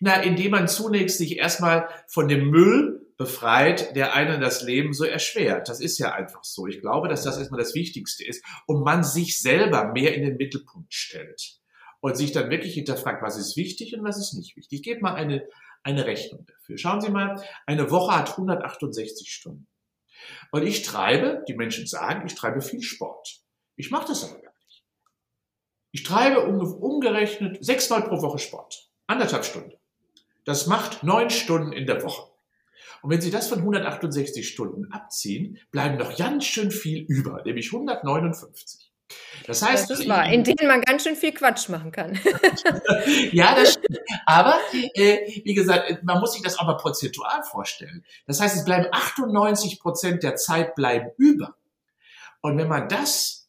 Na, 0.00 0.22
indem 0.22 0.52
man 0.52 0.68
zunächst 0.68 1.18
sich 1.18 1.38
erstmal 1.38 1.88
von 2.08 2.28
dem 2.28 2.48
Müll 2.48 3.02
befreit, 3.16 3.94
der 3.94 4.14
einen 4.14 4.40
das 4.40 4.62
Leben 4.62 4.92
so 4.92 5.04
erschwert. 5.04 5.68
Das 5.68 5.80
ist 5.80 5.98
ja 5.98 6.12
einfach 6.12 6.42
so. 6.42 6.66
Ich 6.66 6.80
glaube, 6.80 7.08
dass 7.08 7.22
das 7.22 7.38
erstmal 7.38 7.60
das 7.60 7.74
Wichtigste 7.74 8.24
ist 8.24 8.44
und 8.66 8.82
man 8.82 9.04
sich 9.04 9.40
selber 9.40 9.92
mehr 9.92 10.14
in 10.14 10.22
den 10.22 10.36
Mittelpunkt 10.36 10.92
stellt 10.92 11.60
und 12.00 12.16
sich 12.16 12.32
dann 12.32 12.50
wirklich 12.50 12.74
hinterfragt, 12.74 13.22
was 13.22 13.38
ist 13.38 13.56
wichtig 13.56 13.94
und 13.94 14.04
was 14.04 14.18
ist 14.18 14.34
nicht 14.34 14.56
wichtig. 14.56 14.80
Ich 14.80 14.82
gebe 14.82 15.00
mal 15.00 15.14
eine, 15.14 15.46
eine 15.84 16.04
Rechnung 16.04 16.44
dafür. 16.46 16.78
Schauen 16.78 17.00
Sie 17.00 17.10
mal, 17.10 17.40
eine 17.66 17.90
Woche 17.90 18.16
hat 18.16 18.30
168 18.30 19.30
Stunden. 19.30 19.68
Und 20.50 20.66
ich 20.66 20.82
treibe, 20.82 21.44
die 21.46 21.54
Menschen 21.54 21.86
sagen, 21.86 22.26
ich 22.26 22.34
treibe 22.34 22.60
viel 22.60 22.82
Sport. 22.82 23.40
Ich 23.76 23.90
mache 23.90 24.08
das 24.08 24.24
aber 24.24 24.40
gar 24.40 24.40
nicht. 24.40 24.51
Ich 25.92 26.02
treibe 26.02 26.40
umgerechnet 26.46 27.64
sechsmal 27.64 28.02
pro 28.02 28.22
Woche 28.22 28.38
Sport. 28.38 28.88
Anderthalb 29.06 29.44
Stunden. 29.44 29.72
Das 30.44 30.66
macht 30.66 31.02
neun 31.02 31.30
Stunden 31.30 31.72
in 31.72 31.86
der 31.86 32.02
Woche. 32.02 32.30
Und 33.02 33.10
wenn 33.10 33.20
Sie 33.20 33.30
das 33.30 33.48
von 33.48 33.58
168 33.58 34.48
Stunden 34.48 34.90
abziehen, 34.92 35.58
bleiben 35.70 35.98
noch 35.98 36.16
ganz 36.16 36.44
schön 36.44 36.70
viel 36.70 37.04
über, 37.08 37.42
nämlich 37.44 37.72
159. 37.72 38.90
Das 39.46 39.60
heißt, 39.60 39.90
das 39.90 40.00
ist 40.00 40.08
wahr, 40.08 40.32
in 40.32 40.44
denen 40.44 40.68
man 40.68 40.80
ganz 40.80 41.02
schön 41.02 41.16
viel 41.16 41.32
Quatsch 41.32 41.68
machen 41.68 41.92
kann. 41.92 42.18
ja, 43.32 43.54
das 43.54 43.74
stimmt. 43.74 43.98
Aber 44.24 44.58
äh, 44.94 45.42
wie 45.44 45.54
gesagt, 45.54 46.02
man 46.04 46.20
muss 46.20 46.32
sich 46.32 46.42
das 46.42 46.58
aber 46.58 46.76
prozentual 46.76 47.42
vorstellen. 47.42 48.04
Das 48.26 48.40
heißt, 48.40 48.56
es 48.56 48.64
bleiben 48.64 48.86
98 48.90 49.80
Prozent 49.80 50.22
der 50.22 50.36
Zeit 50.36 50.74
bleiben 50.74 51.10
über. 51.18 51.56
Und 52.40 52.56
wenn 52.56 52.68
man 52.68 52.88
das 52.88 53.41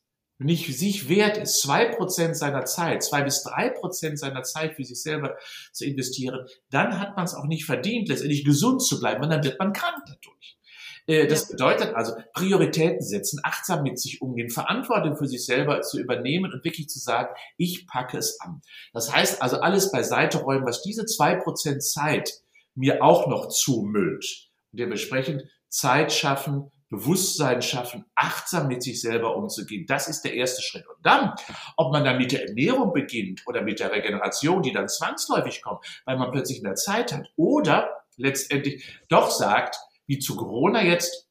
nicht 0.43 0.77
sich 0.77 1.09
wert 1.09 1.37
ist, 1.37 1.61
zwei 1.61 1.85
Prozent 1.85 2.37
seiner 2.37 2.65
Zeit, 2.65 3.03
zwei 3.03 3.23
bis 3.23 3.43
drei 3.43 3.69
Prozent 3.69 4.19
seiner 4.19 4.43
Zeit 4.43 4.75
für 4.75 4.83
sich 4.83 5.01
selber 5.01 5.37
zu 5.71 5.85
investieren, 5.85 6.45
dann 6.69 6.99
hat 6.99 7.15
man 7.15 7.25
es 7.25 7.33
auch 7.33 7.45
nicht 7.45 7.65
verdient, 7.65 8.09
letztendlich 8.09 8.45
gesund 8.45 8.83
zu 8.83 8.99
bleiben, 8.99 9.23
und 9.23 9.29
dann 9.29 9.43
wird 9.43 9.59
man 9.59 9.73
krank 9.73 10.03
dadurch. 10.07 10.57
Äh, 11.05 11.27
das 11.27 11.49
bedeutet 11.49 11.95
also, 11.95 12.13
Prioritäten 12.33 13.01
setzen, 13.01 13.39
achtsam 13.43 13.83
mit 13.83 13.99
sich 13.99 14.21
umgehen, 14.21 14.49
Verantwortung 14.49 15.17
für 15.17 15.27
sich 15.27 15.45
selber 15.45 15.81
zu 15.81 15.99
übernehmen 15.99 16.51
und 16.53 16.63
wirklich 16.63 16.87
zu 16.87 16.99
sagen, 16.99 17.33
ich 17.57 17.87
packe 17.87 18.17
es 18.17 18.39
an. 18.39 18.61
Das 18.93 19.13
heißt 19.13 19.41
also, 19.41 19.59
alles 19.59 19.91
beiseite 19.91 20.39
räumen, 20.39 20.65
was 20.65 20.81
diese 20.81 21.05
zwei 21.05 21.35
Prozent 21.35 21.83
Zeit 21.83 22.33
mir 22.75 23.03
auch 23.03 23.27
noch 23.27 23.49
zumüllt. 23.49 24.49
Und 24.71 24.79
dementsprechend 24.79 25.43
Zeit 25.69 26.11
schaffen, 26.11 26.71
Bewusstsein 26.93 27.63
schaffen, 27.63 28.05
achtsam 28.13 28.67
mit 28.67 28.83
sich 28.83 29.01
selber 29.01 29.35
umzugehen. 29.35 29.87
Das 29.87 30.07
ist 30.07 30.21
der 30.21 30.35
erste 30.35 30.61
Schritt. 30.61 30.87
Und 30.87 31.03
dann, 31.03 31.33
ob 31.75 31.91
man 31.91 32.03
dann 32.03 32.19
mit 32.19 32.31
der 32.31 32.47
Ernährung 32.47 32.93
beginnt 32.93 33.41
oder 33.47 33.63
mit 33.63 33.79
der 33.79 33.91
Regeneration, 33.91 34.61
die 34.61 34.71
dann 34.71 34.87
zwangsläufig 34.87 35.63
kommt, 35.63 35.83
weil 36.05 36.17
man 36.17 36.31
plötzlich 36.31 36.61
mehr 36.61 36.75
Zeit 36.75 37.11
hat, 37.11 37.31
oder 37.35 38.03
letztendlich 38.15 38.85
doch 39.09 39.31
sagt, 39.31 39.75
wie 40.05 40.19
zu 40.19 40.35
Corona 40.35 40.83
jetzt, 40.83 41.27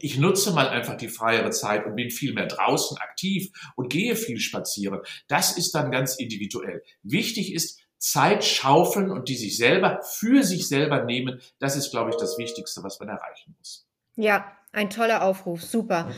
ich 0.00 0.16
nutze 0.16 0.52
mal 0.52 0.68
einfach 0.68 0.96
die 0.96 1.08
freiere 1.08 1.50
Zeit 1.50 1.84
und 1.84 1.96
bin 1.96 2.10
viel 2.10 2.32
mehr 2.32 2.46
draußen 2.46 2.96
aktiv 2.96 3.52
und 3.76 3.92
gehe 3.92 4.16
viel 4.16 4.40
spazieren. 4.40 5.00
Das 5.28 5.58
ist 5.58 5.74
dann 5.74 5.90
ganz 5.90 6.16
individuell. 6.16 6.82
Wichtig 7.02 7.52
ist, 7.52 7.78
Zeit 7.98 8.42
schaufeln 8.42 9.10
und 9.10 9.28
die 9.28 9.36
sich 9.36 9.58
selber 9.58 10.00
für 10.02 10.42
sich 10.42 10.66
selber 10.66 11.04
nehmen. 11.04 11.40
Das 11.58 11.76
ist, 11.76 11.90
glaube 11.90 12.10
ich, 12.10 12.16
das 12.16 12.38
Wichtigste, 12.38 12.82
was 12.82 12.98
man 13.00 13.10
erreichen 13.10 13.54
muss. 13.58 13.86
Ja, 14.16 14.50
ein 14.74 14.90
toller 14.90 15.22
Aufruf, 15.22 15.62
super. 15.62 16.10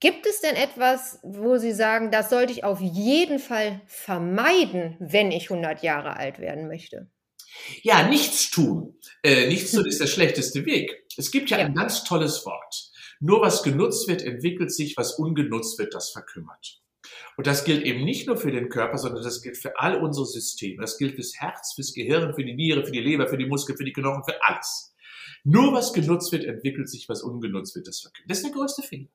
Gibt 0.00 0.26
es 0.26 0.40
denn 0.40 0.56
etwas, 0.56 1.18
wo 1.22 1.58
Sie 1.58 1.72
sagen, 1.72 2.10
das 2.10 2.30
sollte 2.30 2.52
ich 2.52 2.64
auf 2.64 2.80
jeden 2.80 3.38
Fall 3.38 3.82
vermeiden, 3.86 4.96
wenn 4.98 5.30
ich 5.30 5.50
100 5.50 5.82
Jahre 5.82 6.16
alt 6.16 6.38
werden 6.38 6.68
möchte? 6.68 7.10
Ja, 7.82 8.08
nichts 8.08 8.50
tun. 8.50 8.98
Äh, 9.22 9.48
nichts 9.48 9.72
tun 9.72 9.84
ist 9.88 10.00
der 10.00 10.06
schlechteste 10.06 10.64
Weg. 10.64 11.04
Es 11.16 11.30
gibt 11.30 11.50
ja, 11.50 11.58
ja, 11.58 11.66
ein 11.66 11.74
ganz 11.74 12.04
tolles 12.04 12.46
Wort. 12.46 12.90
Nur 13.20 13.42
was 13.42 13.62
genutzt 13.62 14.08
wird, 14.08 14.22
entwickelt 14.22 14.72
sich, 14.72 14.96
was 14.96 15.18
ungenutzt 15.18 15.78
wird, 15.78 15.94
das 15.94 16.10
verkümmert. 16.10 16.80
Und 17.36 17.46
das 17.46 17.64
gilt 17.64 17.84
eben 17.84 18.04
nicht 18.04 18.26
nur 18.26 18.38
für 18.38 18.50
den 18.50 18.70
Körper, 18.70 18.96
sondern 18.96 19.22
das 19.22 19.42
gilt 19.42 19.58
für 19.58 19.78
all 19.78 20.02
unsere 20.02 20.26
Systeme. 20.26 20.80
Das 20.80 20.96
gilt 20.96 21.16
fürs 21.16 21.34
Herz, 21.38 21.74
fürs 21.74 21.92
Gehirn, 21.92 22.34
für 22.34 22.44
die 22.44 22.54
Niere, 22.54 22.84
für 22.84 22.92
die 22.92 23.00
Leber, 23.00 23.28
für 23.28 23.38
die 23.38 23.46
Muskeln, 23.46 23.76
für 23.76 23.84
die 23.84 23.92
Knochen, 23.92 24.24
für 24.24 24.42
alles. 24.42 24.89
Nur 25.44 25.72
was 25.72 25.92
genutzt 25.92 26.32
wird, 26.32 26.44
entwickelt 26.44 26.88
sich, 26.88 27.08
was 27.08 27.22
ungenutzt 27.22 27.74
wird, 27.74 27.86
das 27.86 28.00
verkündet. 28.00 28.30
Das 28.30 28.38
ist 28.38 28.46
der 28.46 28.52
größte 28.52 28.82
Fehler. 28.82 29.08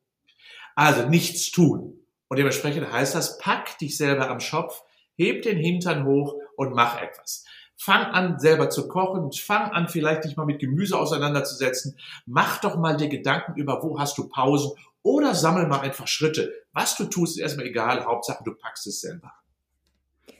Also 0.75 1.07
nichts 1.07 1.51
tun. 1.51 1.99
Und 2.27 2.37
dementsprechend 2.37 2.91
heißt 2.91 3.15
das, 3.15 3.37
pack 3.37 3.77
dich 3.77 3.97
selber 3.97 4.29
am 4.29 4.39
Schopf, 4.39 4.81
heb 5.15 5.43
den 5.43 5.57
Hintern 5.57 6.05
hoch 6.05 6.35
und 6.57 6.73
mach 6.73 7.01
etwas. 7.01 7.45
Fang 7.77 8.05
an, 8.05 8.39
selber 8.39 8.69
zu 8.69 8.87
kochen, 8.87 9.31
fang 9.31 9.71
an, 9.71 9.87
vielleicht 9.87 10.23
dich 10.23 10.37
mal 10.37 10.45
mit 10.45 10.59
Gemüse 10.59 10.97
auseinanderzusetzen. 10.97 11.97
Mach 12.25 12.59
doch 12.61 12.77
mal 12.77 12.97
dir 12.97 13.09
Gedanken 13.09 13.55
über, 13.55 13.83
wo 13.83 13.99
hast 13.99 14.17
du 14.17 14.29
Pausen 14.29 14.71
oder 15.03 15.35
sammel 15.35 15.67
mal 15.67 15.81
einfach 15.81 16.07
Schritte. 16.07 16.53
Was 16.73 16.95
du 16.95 17.05
tust, 17.05 17.37
ist 17.37 17.41
erstmal 17.41 17.67
egal. 17.67 18.05
Hauptsache, 18.05 18.43
du 18.43 18.55
packst 18.55 18.87
es 18.87 19.01
selber. 19.01 19.33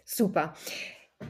Super. 0.05 0.53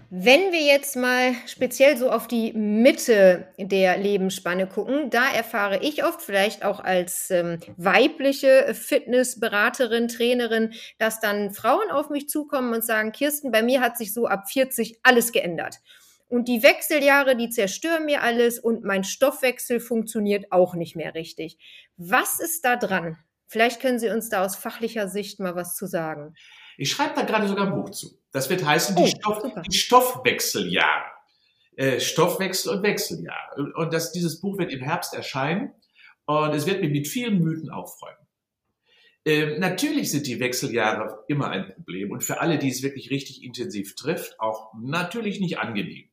Wenn 0.10 0.52
wir 0.52 0.62
jetzt 0.62 0.96
mal 0.96 1.36
speziell 1.46 1.98
so 1.98 2.10
auf 2.10 2.28
die 2.28 2.54
Mitte 2.54 3.48
der 3.58 3.98
Lebensspanne 3.98 4.66
gucken, 4.66 5.10
da 5.10 5.32
erfahre 5.32 5.84
ich 5.84 6.04
oft, 6.04 6.22
vielleicht 6.22 6.64
auch 6.64 6.80
als 6.80 7.30
ähm, 7.30 7.60
weibliche 7.78 8.74
Fitnessberaterin, 8.74 10.08
Trainerin, 10.08 10.74
dass 10.98 11.20
dann 11.20 11.54
Frauen 11.54 11.92
auf 11.92 12.10
mich 12.10 12.30
zukommen 12.30 12.74
und 12.74 12.84
sagen, 12.84 13.12
Kirsten, 13.12 13.52
bei 13.52 13.62
mir 13.62 13.82
hat 13.82 13.98
sich 13.98 14.14
so 14.14 14.26
ab 14.26 14.50
40 14.50 15.00
alles 15.04 15.32
geändert. 15.32 15.78
und 16.28 16.48
die 16.48 16.64
Wechseljahre, 16.64 17.36
die 17.36 17.50
zerstören 17.50 18.06
mir 18.06 18.24
alles 18.24 18.58
und 18.58 18.84
mein 18.84 19.04
Stoffwechsel 19.04 19.80
funktioniert 19.80 20.52
auch 20.52 20.74
nicht 20.74 20.96
mehr 20.96 21.14
richtig. 21.14 21.60
Was 21.98 22.40
ist 22.40 22.66
da 22.66 22.76
dran? 22.76 23.18
Vielleicht 23.48 23.80
können 23.80 24.00
Sie 24.00 24.10
uns 24.10 24.30
da 24.30 24.44
aus 24.44 24.56
fachlicher 24.56 25.08
Sicht 25.08 25.40
mal 25.40 25.56
was 25.56 25.76
zu 25.76 25.86
sagen. 25.86 26.34
Ich 26.78 26.92
schreibe 26.92 27.16
da 27.16 27.24
gerade 27.24 27.48
sogar 27.48 27.68
ein 27.68 27.74
Buch 27.74 27.90
zu. 27.92 28.20
Das 28.32 28.50
wird 28.50 28.66
heißen, 28.66 28.96
die, 28.96 29.04
oh, 29.04 29.08
Stoff, 29.08 29.44
die 29.68 29.78
Stoffwechseljahre. 29.78 31.06
Äh, 31.78 32.00
Stoffwechsel 32.00 32.76
und 32.76 32.84
Wechseljahre. 32.84 33.74
Und 33.76 33.94
das, 33.94 34.12
dieses 34.12 34.40
Buch 34.40 34.58
wird 34.58 34.72
im 34.72 34.82
Herbst 34.82 35.14
erscheinen 35.14 35.74
und 36.26 36.54
es 36.54 36.66
wird 36.66 36.82
mir 36.82 36.90
mit 36.90 37.08
vielen 37.08 37.40
Mythen 37.40 37.70
aufräumen. 37.70 38.18
Ähm, 39.26 39.60
natürlich 39.60 40.12
sind 40.12 40.28
die 40.28 40.40
Wechseljahre 40.40 41.24
immer 41.28 41.50
ein 41.50 41.74
Problem 41.74 42.12
und 42.12 42.24
für 42.24 42.40
alle, 42.42 42.60
die 42.60 42.70
es 42.70 42.84
wirklich 42.84 43.10
richtig 43.10 43.44
intensiv 43.44 43.96
trifft, 43.96 44.40
auch 44.40 44.72
natürlich 44.80 45.40
nicht 45.40 45.58
angenehm. 45.58 46.10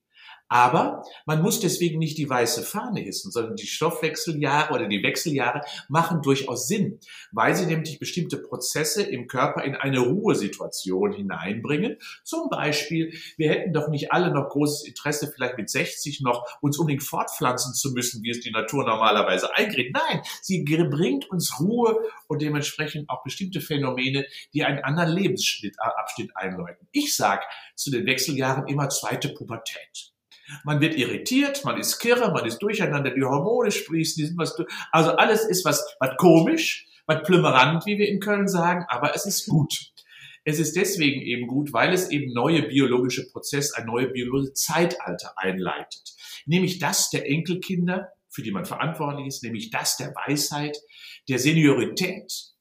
Aber 0.52 1.02
man 1.24 1.40
muss 1.40 1.60
deswegen 1.60 1.98
nicht 1.98 2.18
die 2.18 2.28
weiße 2.28 2.62
Fahne 2.62 3.00
hissen, 3.00 3.32
sondern 3.32 3.56
die 3.56 3.66
Stoffwechseljahre 3.66 4.74
oder 4.74 4.86
die 4.86 5.02
Wechseljahre 5.02 5.62
machen 5.88 6.20
durchaus 6.20 6.68
Sinn, 6.68 7.00
weil 7.30 7.54
sie 7.56 7.64
nämlich 7.64 7.98
bestimmte 7.98 8.36
Prozesse 8.36 9.02
im 9.02 9.28
Körper 9.28 9.64
in 9.64 9.76
eine 9.76 10.00
Ruhesituation 10.00 11.14
hineinbringen. 11.14 11.96
Zum 12.22 12.50
Beispiel, 12.50 13.18
wir 13.38 13.48
hätten 13.48 13.72
doch 13.72 13.88
nicht 13.88 14.12
alle 14.12 14.30
noch 14.30 14.50
großes 14.50 14.86
Interesse, 14.86 15.32
vielleicht 15.34 15.56
mit 15.56 15.70
60 15.70 16.20
noch 16.20 16.46
uns 16.60 16.78
unbedingt 16.78 17.02
fortpflanzen 17.02 17.72
zu 17.72 17.92
müssen, 17.92 18.22
wie 18.22 18.28
es 18.28 18.40
die 18.40 18.50
Natur 18.50 18.84
normalerweise 18.84 19.54
eingreht. 19.54 19.94
Nein, 19.94 20.20
sie 20.42 20.64
bringt 20.64 21.30
uns 21.30 21.60
Ruhe 21.60 21.96
und 22.28 22.42
dementsprechend 22.42 23.08
auch 23.08 23.22
bestimmte 23.22 23.62
Phänomene, 23.62 24.26
die 24.52 24.64
einen 24.64 24.84
anderen 24.84 25.12
Lebensabschnitt 25.12 26.36
einläuten. 26.36 26.86
Ich 26.92 27.16
sage 27.16 27.42
zu 27.74 27.90
den 27.90 28.04
Wechseljahren 28.04 28.68
immer 28.68 28.90
zweite 28.90 29.30
Pubertät. 29.30 30.12
Man 30.64 30.80
wird 30.80 30.96
irritiert, 30.96 31.64
man 31.64 31.78
ist 31.78 31.98
kirre, 31.98 32.32
man 32.32 32.44
ist 32.44 32.58
durcheinander, 32.58 33.10
die 33.10 33.22
Hormone 33.22 33.70
sprießen, 33.70 34.20
die 34.20 34.26
sind 34.26 34.38
was, 34.38 34.56
also 34.90 35.10
alles 35.12 35.44
ist 35.44 35.64
was, 35.64 35.84
was 36.00 36.16
komisch, 36.16 36.86
was 37.06 37.22
plümmerant, 37.22 37.86
wie 37.86 37.98
wir 37.98 38.08
in 38.08 38.20
Köln 38.20 38.48
sagen, 38.48 38.84
aber 38.88 39.14
es 39.14 39.26
ist 39.26 39.46
gut. 39.48 39.72
Es 40.44 40.58
ist 40.58 40.74
deswegen 40.74 41.22
eben 41.22 41.46
gut, 41.46 41.72
weil 41.72 41.92
es 41.92 42.10
eben 42.10 42.32
neue 42.32 42.62
biologische 42.62 43.28
Prozesse, 43.30 43.76
ein 43.76 43.86
neues 43.86 44.12
biologisches 44.12 44.54
Zeitalter 44.54 45.34
einleitet. 45.36 46.14
Nämlich 46.46 46.80
das 46.80 47.10
der 47.10 47.28
Enkelkinder, 47.28 48.08
für 48.28 48.42
die 48.42 48.50
man 48.50 48.64
verantwortlich 48.64 49.28
ist, 49.28 49.44
nämlich 49.44 49.70
das 49.70 49.96
der 49.96 50.12
Weisheit, 50.26 50.76
der 51.28 51.38
Seniorität, 51.38 52.52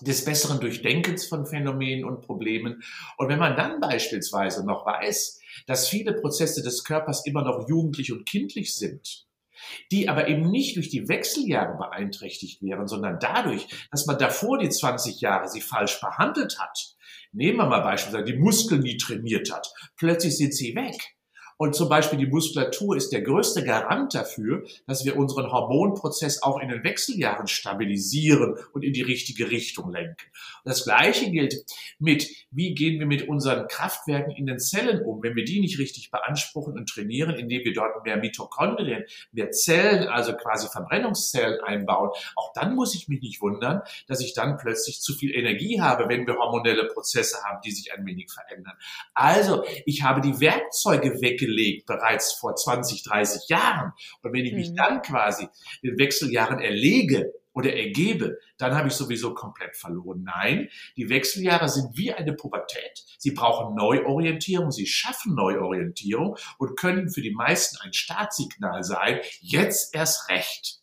des 0.00 0.24
besseren 0.24 0.60
Durchdenkens 0.60 1.26
von 1.26 1.46
Phänomenen 1.46 2.04
und 2.04 2.22
Problemen. 2.22 2.82
Und 3.18 3.28
wenn 3.28 3.38
man 3.38 3.56
dann 3.56 3.80
beispielsweise 3.80 4.66
noch 4.66 4.84
weiß, 4.84 5.40
dass 5.66 5.88
viele 5.88 6.14
Prozesse 6.14 6.62
des 6.62 6.84
Körpers 6.84 7.26
immer 7.26 7.42
noch 7.42 7.68
jugendlich 7.68 8.12
und 8.12 8.26
kindlich 8.26 8.74
sind, 8.74 9.26
die 9.90 10.08
aber 10.08 10.28
eben 10.28 10.50
nicht 10.50 10.76
durch 10.76 10.88
die 10.88 11.08
Wechseljahre 11.08 11.76
beeinträchtigt 11.76 12.62
wären, 12.62 12.88
sondern 12.88 13.18
dadurch, 13.20 13.66
dass 13.90 14.06
man 14.06 14.18
davor 14.18 14.58
die 14.58 14.70
20 14.70 15.20
Jahre 15.20 15.48
sie 15.48 15.60
falsch 15.60 16.00
behandelt 16.00 16.58
hat. 16.58 16.96
Nehmen 17.32 17.58
wir 17.58 17.66
mal 17.66 17.80
beispielsweise 17.80 18.24
die 18.24 18.38
Muskeln 18.38 18.82
nie 18.82 18.96
trainiert 18.96 19.52
hat. 19.52 19.72
Plötzlich 19.96 20.36
sind 20.36 20.54
sie 20.54 20.74
weg. 20.74 20.96
Und 21.62 21.76
zum 21.76 21.88
Beispiel 21.88 22.18
die 22.18 22.26
Muskulatur 22.26 22.96
ist 22.96 23.12
der 23.12 23.20
größte 23.20 23.62
Garant 23.62 24.16
dafür, 24.16 24.64
dass 24.88 25.04
wir 25.04 25.16
unseren 25.16 25.52
Hormonprozess 25.52 26.42
auch 26.42 26.58
in 26.58 26.70
den 26.70 26.82
Wechseljahren 26.82 27.46
stabilisieren 27.46 28.56
und 28.72 28.82
in 28.82 28.92
die 28.92 29.02
richtige 29.02 29.48
Richtung 29.48 29.92
lenken. 29.92 30.26
Und 30.64 30.70
das 30.70 30.82
Gleiche 30.82 31.30
gilt 31.30 31.54
mit, 32.00 32.28
wie 32.50 32.74
gehen 32.74 32.98
wir 32.98 33.06
mit 33.06 33.28
unseren 33.28 33.68
Kraftwerken 33.68 34.34
in 34.34 34.46
den 34.46 34.58
Zellen 34.58 35.04
um, 35.04 35.22
wenn 35.22 35.36
wir 35.36 35.44
die 35.44 35.60
nicht 35.60 35.78
richtig 35.78 36.10
beanspruchen 36.10 36.76
und 36.76 36.88
trainieren, 36.88 37.36
indem 37.36 37.64
wir 37.64 37.72
dort 37.72 38.04
mehr 38.04 38.16
Mitochondrien, 38.16 39.04
mehr 39.30 39.52
Zellen, 39.52 40.08
also 40.08 40.32
quasi 40.32 40.66
Verbrennungszellen 40.66 41.60
einbauen. 41.60 42.10
Auch 42.34 42.52
dann 42.54 42.74
muss 42.74 42.96
ich 42.96 43.06
mich 43.06 43.22
nicht 43.22 43.40
wundern, 43.40 43.82
dass 44.08 44.20
ich 44.20 44.34
dann 44.34 44.56
plötzlich 44.56 45.00
zu 45.00 45.14
viel 45.14 45.32
Energie 45.32 45.80
habe, 45.80 46.08
wenn 46.08 46.26
wir 46.26 46.34
hormonelle 46.34 46.88
Prozesse 46.88 47.36
haben, 47.44 47.60
die 47.64 47.70
sich 47.70 47.92
ein 47.92 48.04
wenig 48.04 48.32
verändern. 48.32 48.74
Also, 49.14 49.62
ich 49.86 50.02
habe 50.02 50.22
die 50.22 50.40
Werkzeuge 50.40 51.20
weggelegt 51.20 51.51
festgelegt, 51.52 51.86
bereits 51.86 52.32
vor 52.32 52.54
20, 52.54 53.02
30 53.02 53.48
Jahren. 53.48 53.92
Und 54.22 54.32
wenn 54.32 54.44
ich 54.44 54.54
mich 54.54 54.70
mhm. 54.70 54.76
dann 54.76 55.02
quasi 55.02 55.48
in 55.82 55.98
Wechseljahren 55.98 56.60
erlege, 56.60 57.32
oder 57.54 57.76
ergebe, 57.76 58.38
dann 58.56 58.74
habe 58.74 58.88
ich 58.88 58.94
sowieso 58.94 59.34
komplett 59.34 59.76
verloren. 59.76 60.22
Nein, 60.24 60.70
die 60.96 61.10
Wechseljahre 61.10 61.68
sind 61.68 61.94
wie 61.98 62.10
eine 62.10 62.32
Pubertät. 62.32 63.04
Sie 63.18 63.32
brauchen 63.32 63.74
Neuorientierung, 63.74 64.70
sie 64.70 64.86
schaffen 64.86 65.34
Neuorientierung 65.34 66.38
und 66.56 66.78
können 66.78 67.10
für 67.10 67.20
die 67.20 67.34
meisten 67.34 67.76
ein 67.82 67.92
Startsignal 67.92 68.82
sein, 68.84 69.20
jetzt 69.42 69.94
erst 69.94 70.30
recht. 70.30 70.78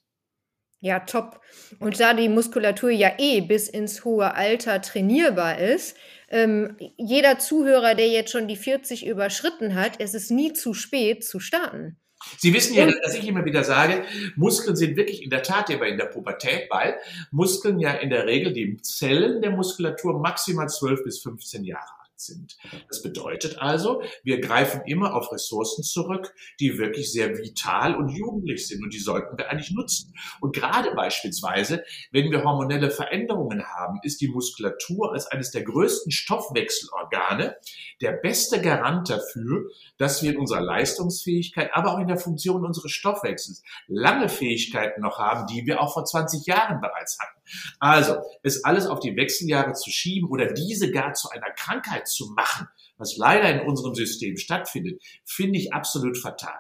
Ja, 0.80 1.00
top. 1.00 1.42
Und 1.80 2.00
da 2.00 2.14
die 2.14 2.30
Muskulatur 2.30 2.92
ja 2.92 3.14
eh 3.18 3.42
bis 3.42 3.68
ins 3.68 4.06
hohe 4.06 4.36
Alter 4.36 4.80
trainierbar 4.84 5.58
ist, 5.58 5.98
ähm, 6.30 6.78
jeder 6.98 7.39
Zuhörer, 7.39 7.96
der 7.96 8.08
jetzt 8.08 8.32
schon 8.32 8.48
die 8.48 8.56
40 8.56 9.06
überschritten 9.06 9.76
hat, 9.76 10.00
es 10.00 10.13
ist 10.13 10.32
nie 10.32 10.54
zu 10.54 10.74
spät 10.74 11.26
zu 11.26 11.39
starten. 11.39 11.98
Sie 12.38 12.54
wissen 12.54 12.76
ja, 12.76 12.86
dass 12.86 13.15
ich 13.15 13.28
immer 13.28 13.46
wieder 13.46 13.63
sage, 13.63 14.04
Muskeln 14.36 14.76
sind 14.76 14.98
wirklich 14.98 15.24
in 15.24 15.30
der 15.30 15.42
Tat 15.42 15.70
immer 15.70 15.86
in 15.86 15.98
der 15.98 16.06
Pubertät, 16.06 16.68
weil 16.70 16.98
Muskeln 17.32 17.80
ja 17.80 17.92
in 17.92 18.10
der 18.10 18.26
Regel 18.26 18.52
die 18.52 18.78
Zellen 18.82 19.42
der 19.42 19.52
Muskulatur 19.52 20.20
maximal 20.20 20.68
12 20.68 21.04
bis 21.06 21.22
15 21.22 21.63
Jahre 21.63 21.99
sind. 22.20 22.58
Das 22.88 23.02
bedeutet 23.02 23.60
also, 23.60 24.02
wir 24.24 24.42
greifen 24.42 24.82
immer 24.86 25.16
auf 25.16 25.32
Ressourcen 25.32 25.84
zurück, 25.84 26.34
die 26.60 26.78
wirklich 26.78 27.12
sehr 27.12 27.38
vital 27.38 27.96
und 27.96 28.10
jugendlich 28.10 28.68
sind 28.68 28.84
und 28.84 28.94
die 28.94 29.00
sollten 29.00 29.38
wir 29.38 29.50
eigentlich 29.50 29.72
nutzen. 29.72 30.14
Und 30.42 30.56
gerade 30.56 30.94
beispielsweise, 30.96 31.84
wenn 32.12 32.32
wir 32.32 32.44
hormonelle 32.44 32.92
Veränderungen 32.92 33.64
haben, 33.66 34.00
ist 34.04 34.22
die 34.22 34.28
Muskulatur 34.28 35.14
als 35.14 35.28
eines 35.28 35.52
der 35.52 35.64
größten 35.64 36.12
Stoffwechselorgane 36.12 37.56
der 38.02 38.12
beste 38.14 38.62
Garant 38.62 39.10
dafür, 39.10 39.70
dass 39.98 40.24
wir 40.24 40.32
in 40.32 40.38
unserer 40.38 40.62
Leistungsfähigkeit, 40.62 41.72
aber 41.74 41.94
auch 41.94 42.00
in 42.00 42.08
der 42.08 42.18
Funktion 42.18 42.66
unseres 42.66 42.92
Stoffwechsels 42.92 43.64
lange 43.88 44.30
Fähigkeiten 44.30 45.02
noch 45.02 45.20
haben, 45.20 45.48
die 45.48 45.66
wir 45.66 45.82
auch 45.82 45.94
vor 45.94 46.06
20 46.06 46.46
Jahren 46.46 46.82
bereits 46.82 47.18
hatten. 47.20 47.40
Also, 47.80 48.18
es 48.44 48.64
alles 48.64 48.88
auf 48.88 49.00
die 49.00 49.16
Wechseljahre 49.16 49.74
zu 49.74 49.90
schieben 49.90 50.30
oder 50.30 50.54
diese 50.54 50.92
gar 50.92 51.14
zu 51.14 51.30
einer 51.30 51.52
Krankheit 51.52 52.08
zu 52.10 52.34
machen, 52.36 52.67
was 52.98 53.17
leider 53.17 53.50
in 53.50 53.67
unserem 53.67 53.95
System 53.95 54.38
stattfindet, 54.38 55.02
finde 55.26 55.60
ich 55.60 55.74
absolut 55.74 56.17
fatal. 56.17 56.60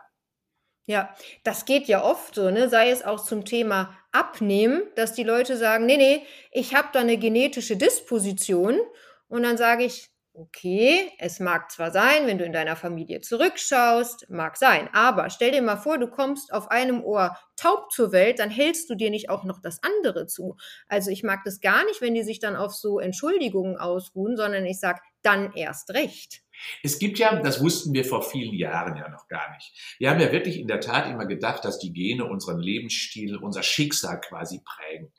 Ja, 0.85 1.13
das 1.43 1.65
geht 1.65 1.87
ja 1.87 2.03
oft 2.03 2.33
so, 2.33 2.49
ne? 2.49 2.67
sei 2.67 2.89
es 2.89 3.03
auch 3.03 3.23
zum 3.23 3.45
Thema 3.45 3.95
Abnehmen, 4.11 4.81
dass 4.95 5.13
die 5.13 5.23
Leute 5.23 5.55
sagen, 5.55 5.85
nee, 5.85 5.97
nee, 5.97 6.23
ich 6.51 6.73
habe 6.73 6.87
da 6.93 7.01
eine 7.01 7.17
genetische 7.17 7.77
Disposition 7.77 8.79
und 9.27 9.43
dann 9.43 9.57
sage 9.57 9.83
ich, 9.83 10.09
Okay, 10.41 11.11
es 11.17 11.41
mag 11.41 11.69
zwar 11.69 11.91
sein, 11.91 12.25
wenn 12.25 12.37
du 12.37 12.45
in 12.45 12.53
deiner 12.53 12.77
Familie 12.77 13.19
zurückschaust, 13.19 14.29
mag 14.29 14.55
sein, 14.55 14.87
aber 14.93 15.29
stell 15.29 15.51
dir 15.51 15.61
mal 15.61 15.75
vor, 15.75 15.97
du 15.97 16.07
kommst 16.07 16.53
auf 16.53 16.71
einem 16.71 17.03
Ohr 17.03 17.35
taub 17.57 17.91
zur 17.91 18.13
Welt, 18.13 18.39
dann 18.39 18.49
hältst 18.49 18.89
du 18.89 18.95
dir 18.95 19.09
nicht 19.09 19.29
auch 19.29 19.43
noch 19.43 19.59
das 19.59 19.79
andere 19.83 20.27
zu. 20.27 20.55
Also 20.87 21.11
ich 21.11 21.23
mag 21.23 21.41
das 21.43 21.59
gar 21.59 21.83
nicht, 21.83 21.99
wenn 21.99 22.13
die 22.13 22.23
sich 22.23 22.39
dann 22.39 22.55
auf 22.55 22.73
so 22.73 22.99
Entschuldigungen 22.99 23.75
ausruhen, 23.75 24.37
sondern 24.37 24.65
ich 24.65 24.79
sage, 24.79 25.01
dann 25.23 25.53
erst 25.53 25.91
recht. 25.91 26.41
Es 26.83 26.99
gibt 26.99 27.19
ja, 27.19 27.41
das 27.41 27.61
wussten 27.61 27.93
wir 27.93 28.03
vor 28.03 28.21
vielen 28.21 28.53
Jahren 28.53 28.97
ja 28.97 29.09
noch 29.09 29.27
gar 29.27 29.53
nicht. 29.55 29.95
Wir 29.97 30.09
haben 30.09 30.19
ja 30.19 30.31
wirklich 30.31 30.59
in 30.59 30.67
der 30.67 30.81
Tat 30.81 31.07
immer 31.07 31.25
gedacht, 31.25 31.63
dass 31.63 31.79
die 31.79 31.93
Gene 31.93 32.25
unseren 32.25 32.59
Lebensstil, 32.59 33.37
unser 33.37 33.63
Schicksal 33.63 34.19
quasi 34.19 34.61
prägen. 34.63 35.11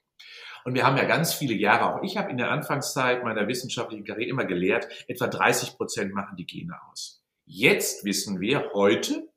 Und 0.64 0.74
wir 0.74 0.84
haben 0.84 0.98
ja 0.98 1.04
ganz 1.04 1.32
viele 1.32 1.54
Jahre, 1.54 1.94
auch 1.94 2.02
ich 2.02 2.18
habe 2.18 2.30
in 2.30 2.36
der 2.36 2.50
Anfangszeit 2.50 3.24
meiner 3.24 3.48
wissenschaftlichen 3.48 4.04
Karriere 4.04 4.28
immer 4.28 4.44
gelehrt, 4.44 4.88
etwa 5.08 5.26
30 5.26 5.76
Prozent 5.76 6.12
machen 6.12 6.36
die 6.36 6.46
Gene 6.46 6.76
aus. 6.90 7.22
Jetzt 7.46 8.04
wissen 8.04 8.40
wir 8.40 8.70
heute, 8.74 9.30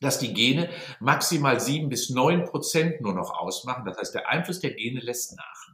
dass 0.00 0.18
die 0.18 0.34
Gene 0.34 0.68
maximal 1.00 1.60
sieben 1.60 1.88
bis 1.88 2.10
neun 2.10 2.44
Prozent 2.44 3.00
nur 3.00 3.14
noch 3.14 3.30
ausmachen. 3.30 3.84
Das 3.84 3.96
heißt, 3.96 4.14
der 4.14 4.28
Einfluss 4.28 4.60
der 4.60 4.74
Gene 4.74 5.00
lässt 5.00 5.36
nach. 5.36 5.68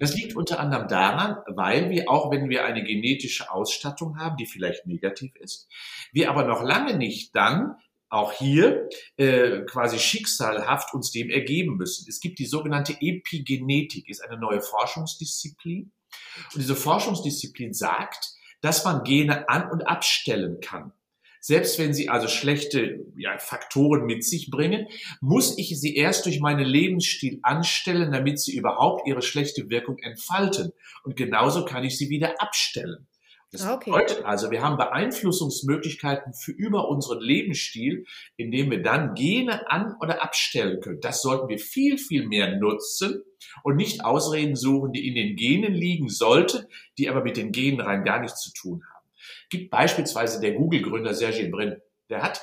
Das 0.00 0.14
liegt 0.14 0.36
unter 0.36 0.60
anderem 0.60 0.88
daran, 0.88 1.36
weil 1.46 1.90
wir, 1.90 2.08
auch 2.08 2.30
wenn 2.30 2.48
wir 2.48 2.64
eine 2.64 2.84
genetische 2.84 3.50
Ausstattung 3.50 4.18
haben, 4.18 4.36
die 4.36 4.46
vielleicht 4.46 4.86
negativ 4.86 5.34
ist, 5.36 5.68
wir 6.12 6.30
aber 6.30 6.44
noch 6.44 6.62
lange 6.62 6.96
nicht 6.96 7.34
dann 7.34 7.76
auch 8.10 8.32
hier 8.32 8.88
äh, 9.16 9.62
quasi 9.62 9.98
schicksalhaft 9.98 10.94
uns 10.94 11.10
dem 11.10 11.30
ergeben 11.30 11.76
müssen. 11.76 12.06
Es 12.08 12.20
gibt 12.20 12.38
die 12.38 12.46
sogenannte 12.46 12.96
Epigenetik, 13.00 14.08
ist 14.08 14.22
eine 14.22 14.38
neue 14.38 14.60
Forschungsdisziplin. 14.60 15.92
Und 16.52 16.60
diese 16.60 16.76
Forschungsdisziplin 16.76 17.72
sagt, 17.72 18.34
dass 18.60 18.84
man 18.84 19.02
Gene 19.02 19.48
an- 19.48 19.70
und 19.70 19.82
abstellen 19.82 20.60
kann. 20.60 20.92
Selbst 21.46 21.78
wenn 21.78 21.92
sie 21.92 22.08
also 22.08 22.26
schlechte 22.26 23.04
ja, 23.18 23.36
Faktoren 23.36 24.06
mit 24.06 24.24
sich 24.24 24.50
bringen, 24.50 24.86
muss 25.20 25.58
ich 25.58 25.78
sie 25.78 25.94
erst 25.94 26.24
durch 26.24 26.40
meinen 26.40 26.64
Lebensstil 26.64 27.38
anstellen, 27.42 28.12
damit 28.12 28.40
sie 28.40 28.56
überhaupt 28.56 29.06
ihre 29.06 29.20
schlechte 29.20 29.68
Wirkung 29.68 29.98
entfalten. 29.98 30.72
Und 31.02 31.16
genauso 31.16 31.66
kann 31.66 31.84
ich 31.84 31.98
sie 31.98 32.08
wieder 32.08 32.40
abstellen. 32.40 33.06
Das 33.52 33.60
ah, 33.60 33.74
okay. 33.74 33.90
bedeutet 33.90 34.24
also, 34.24 34.50
wir 34.50 34.62
haben 34.62 34.78
Beeinflussungsmöglichkeiten 34.78 36.32
für 36.32 36.52
über 36.52 36.88
unseren 36.88 37.20
Lebensstil, 37.20 38.06
indem 38.38 38.70
wir 38.70 38.82
dann 38.82 39.14
Gene 39.14 39.70
an- 39.70 39.96
oder 40.00 40.22
abstellen 40.22 40.80
können. 40.80 41.02
Das 41.02 41.20
sollten 41.20 41.48
wir 41.48 41.58
viel, 41.58 41.98
viel 41.98 42.26
mehr 42.26 42.56
nutzen 42.56 43.22
und 43.62 43.76
nicht 43.76 44.02
Ausreden 44.02 44.56
suchen, 44.56 44.92
die 44.92 45.06
in 45.06 45.14
den 45.14 45.36
Genen 45.36 45.74
liegen 45.74 46.08
sollten, 46.08 46.64
die 46.96 47.10
aber 47.10 47.22
mit 47.22 47.36
den 47.36 47.52
Genen 47.52 47.82
rein 47.82 48.02
gar 48.02 48.20
nichts 48.20 48.40
zu 48.40 48.50
tun 48.54 48.82
haben. 48.82 48.93
Gibt 49.50 49.70
beispielsweise 49.70 50.40
der 50.40 50.52
Google-Gründer 50.52 51.14
Sergey 51.14 51.48
Brin. 51.48 51.76
Der 52.10 52.22
hat, 52.22 52.40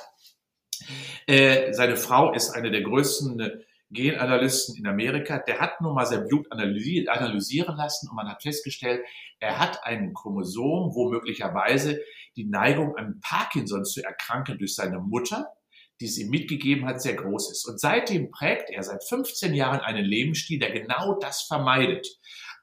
äh, 1.26 1.72
seine 1.72 1.96
Frau 1.96 2.32
ist 2.32 2.50
eine 2.50 2.70
der 2.70 2.82
größten 2.82 3.40
äh, 3.40 3.50
Genanalysten 3.92 4.76
in 4.76 4.86
Amerika, 4.86 5.38
der 5.38 5.60
hat 5.60 5.80
nun 5.80 5.94
mal 5.94 6.06
sein 6.06 6.26
Blut 6.26 6.50
analysieren 6.50 7.76
lassen 7.76 8.08
und 8.08 8.16
man 8.16 8.28
hat 8.28 8.42
festgestellt, 8.42 9.04
er 9.38 9.58
hat 9.58 9.84
ein 9.84 10.14
Chromosom, 10.14 10.94
wo 10.94 11.10
möglicherweise 11.10 12.00
die 12.36 12.46
Neigung 12.46 12.96
an 12.96 13.20
Parkinson 13.20 13.84
zu 13.84 14.02
erkranken 14.02 14.58
durch 14.58 14.74
seine 14.74 14.98
Mutter, 14.98 15.52
die 16.00 16.06
es 16.06 16.18
ihm 16.18 16.30
mitgegeben 16.30 16.86
hat, 16.86 17.02
sehr 17.02 17.14
groß 17.14 17.52
ist. 17.52 17.66
Und 17.66 17.78
seitdem 17.78 18.30
prägt 18.30 18.70
er 18.70 18.82
seit 18.82 19.04
15 19.04 19.52
Jahren 19.54 19.80
einen 19.80 20.04
Lebensstil, 20.04 20.58
der 20.58 20.72
genau 20.72 21.18
das 21.20 21.42
vermeidet. 21.42 22.08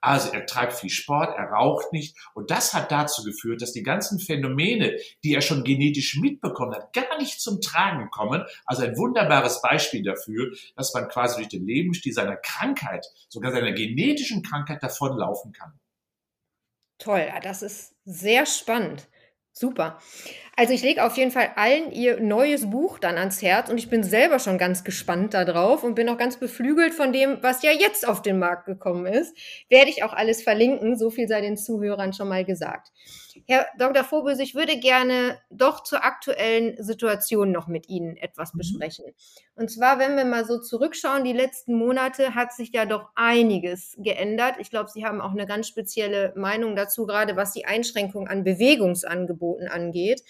Also 0.01 0.31
er 0.31 0.45
treibt 0.45 0.73
viel 0.73 0.89
Sport, 0.89 1.37
er 1.37 1.49
raucht 1.49 1.91
nicht. 1.91 2.15
Und 2.33 2.51
das 2.51 2.73
hat 2.73 2.91
dazu 2.91 3.23
geführt, 3.23 3.61
dass 3.61 3.73
die 3.73 3.83
ganzen 3.83 4.19
Phänomene, 4.19 4.97
die 5.23 5.33
er 5.33 5.41
schon 5.41 5.63
genetisch 5.63 6.17
mitbekommen 6.17 6.73
hat, 6.73 6.93
gar 6.93 7.17
nicht 7.17 7.41
zum 7.41 7.61
Tragen 7.61 8.09
kommen. 8.09 8.43
Also 8.65 8.83
ein 8.83 8.97
wunderbares 8.97 9.61
Beispiel 9.61 10.03
dafür, 10.03 10.51
dass 10.75 10.93
man 10.93 11.09
quasi 11.09 11.37
durch 11.37 11.49
den 11.49 11.65
Lebensstil 11.65 12.13
seiner 12.13 12.37
Krankheit, 12.37 13.05
sogar 13.27 13.51
seiner 13.51 13.73
genetischen 13.73 14.43
Krankheit 14.43 14.81
davonlaufen 14.81 15.51
kann. 15.51 15.73
Toll, 16.97 17.31
das 17.43 17.61
ist 17.61 17.95
sehr 18.03 18.45
spannend. 18.45 19.07
Super. 19.59 19.99
Also 20.55 20.71
ich 20.71 20.83
lege 20.83 21.03
auf 21.03 21.17
jeden 21.17 21.31
Fall 21.31 21.51
allen 21.57 21.91
ihr 21.91 22.21
neues 22.21 22.69
Buch 22.69 22.97
dann 22.97 23.17
ans 23.17 23.41
Herz 23.41 23.69
und 23.69 23.77
ich 23.77 23.89
bin 23.89 24.03
selber 24.03 24.39
schon 24.39 24.57
ganz 24.57 24.85
gespannt 24.85 25.33
darauf 25.33 25.83
und 25.83 25.95
bin 25.95 26.07
auch 26.07 26.17
ganz 26.17 26.37
beflügelt 26.37 26.93
von 26.93 27.11
dem, 27.11 27.39
was 27.41 27.61
ja 27.61 27.71
jetzt 27.71 28.07
auf 28.07 28.21
den 28.21 28.39
Markt 28.39 28.67
gekommen 28.67 29.05
ist. 29.05 29.35
Werde 29.67 29.89
ich 29.89 30.01
auch 30.03 30.13
alles 30.13 30.41
verlinken, 30.41 30.97
so 30.97 31.09
viel 31.09 31.27
sei 31.27 31.41
den 31.41 31.57
Zuhörern 31.57 32.13
schon 32.13 32.29
mal 32.29 32.45
gesagt. 32.45 32.93
Herr 33.47 33.67
Dr. 33.77 34.03
Vogels, 34.03 34.39
ich 34.39 34.55
würde 34.55 34.77
gerne 34.79 35.39
doch 35.49 35.83
zur 35.83 36.03
aktuellen 36.03 36.81
Situation 36.83 37.51
noch 37.51 37.67
mit 37.67 37.89
Ihnen 37.89 38.17
etwas 38.17 38.53
mhm. 38.53 38.59
besprechen. 38.59 39.05
Und 39.55 39.69
zwar, 39.69 39.99
wenn 39.99 40.15
wir 40.15 40.25
mal 40.25 40.45
so 40.45 40.59
zurückschauen, 40.59 41.23
die 41.23 41.33
letzten 41.33 41.75
Monate 41.75 42.35
hat 42.35 42.53
sich 42.53 42.71
ja 42.73 42.85
doch 42.85 43.09
einiges 43.15 43.95
geändert. 43.97 44.55
Ich 44.59 44.69
glaube, 44.69 44.89
Sie 44.89 45.05
haben 45.05 45.21
auch 45.21 45.31
eine 45.31 45.45
ganz 45.45 45.67
spezielle 45.67 46.33
Meinung 46.35 46.75
dazu, 46.75 47.05
gerade 47.05 47.35
was 47.35 47.53
die 47.53 47.65
Einschränkung 47.65 48.27
an 48.27 48.43
Bewegungsangeboten 48.43 49.67
angeht. 49.67 50.23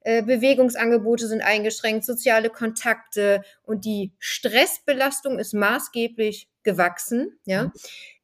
Äh, 0.00 0.22
Bewegungsangebote 0.22 1.26
sind 1.26 1.40
eingeschränkt, 1.40 2.04
soziale 2.04 2.48
Kontakte 2.48 3.42
und 3.64 3.84
die 3.84 4.12
Stressbelastung 4.20 5.40
ist 5.40 5.52
maßgeblich 5.52 6.48
gewachsen. 6.62 7.38
Ja. 7.44 7.64
Mhm. 7.64 7.72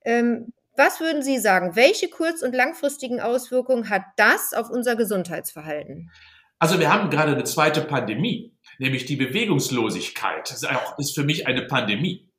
Ähm, 0.05 0.53
was 0.77 1.01
würden 1.01 1.23
Sie 1.23 1.39
sagen? 1.39 1.77
Welche 1.77 2.09
kurz- 2.09 2.43
und 2.43 2.55
langfristigen 2.55 3.21
Auswirkungen 3.21 3.91
hat 3.91 4.03
das 4.17 4.55
auf 4.55 4.71
unser 4.71 4.97
Gesundheitsverhalten? 4.97 6.11
Also 6.59 6.79
wir 6.79 6.93
haben 6.93 7.11
gerade 7.11 7.33
eine 7.33 7.45
zweite 7.45 7.81
Pandemie, 7.81 8.57
nämlich 8.79 9.05
die 9.05 9.17
Bewegungslosigkeit. 9.17 10.51
Das 10.51 10.65
ist, 10.99 11.15
für 11.15 11.25
mich 11.25 11.47
eine 11.47 11.63
Pandemie. 11.63 12.31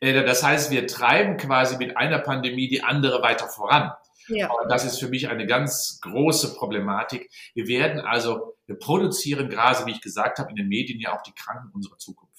Äh, 0.00 0.24
das 0.24 0.42
heißt, 0.42 0.70
wir 0.70 0.86
treiben 0.86 1.36
quasi 1.36 1.76
mit 1.76 1.96
einer 1.96 2.20
Pandemie 2.20 2.68
die 2.68 2.82
andere 2.82 3.22
weiter 3.22 3.48
voran. 3.48 3.90
Ja. 4.28 4.48
Das 4.68 4.84
ist 4.84 5.00
für 5.00 5.08
mich 5.08 5.28
eine 5.28 5.46
ganz 5.46 5.98
große 6.00 6.54
Problematik. 6.54 7.28
Wir 7.54 7.66
werden 7.66 8.00
also, 8.00 8.56
wir 8.66 8.78
produzieren 8.78 9.48
gerade, 9.48 9.84
wie 9.86 9.90
ich 9.90 10.00
gesagt 10.00 10.38
habe, 10.38 10.50
in 10.50 10.56
den 10.56 10.68
Medien 10.68 11.00
ja 11.00 11.16
auch 11.16 11.22
die 11.22 11.34
Kranken 11.34 11.72
unserer 11.74 11.98
Zukunft. 11.98 12.31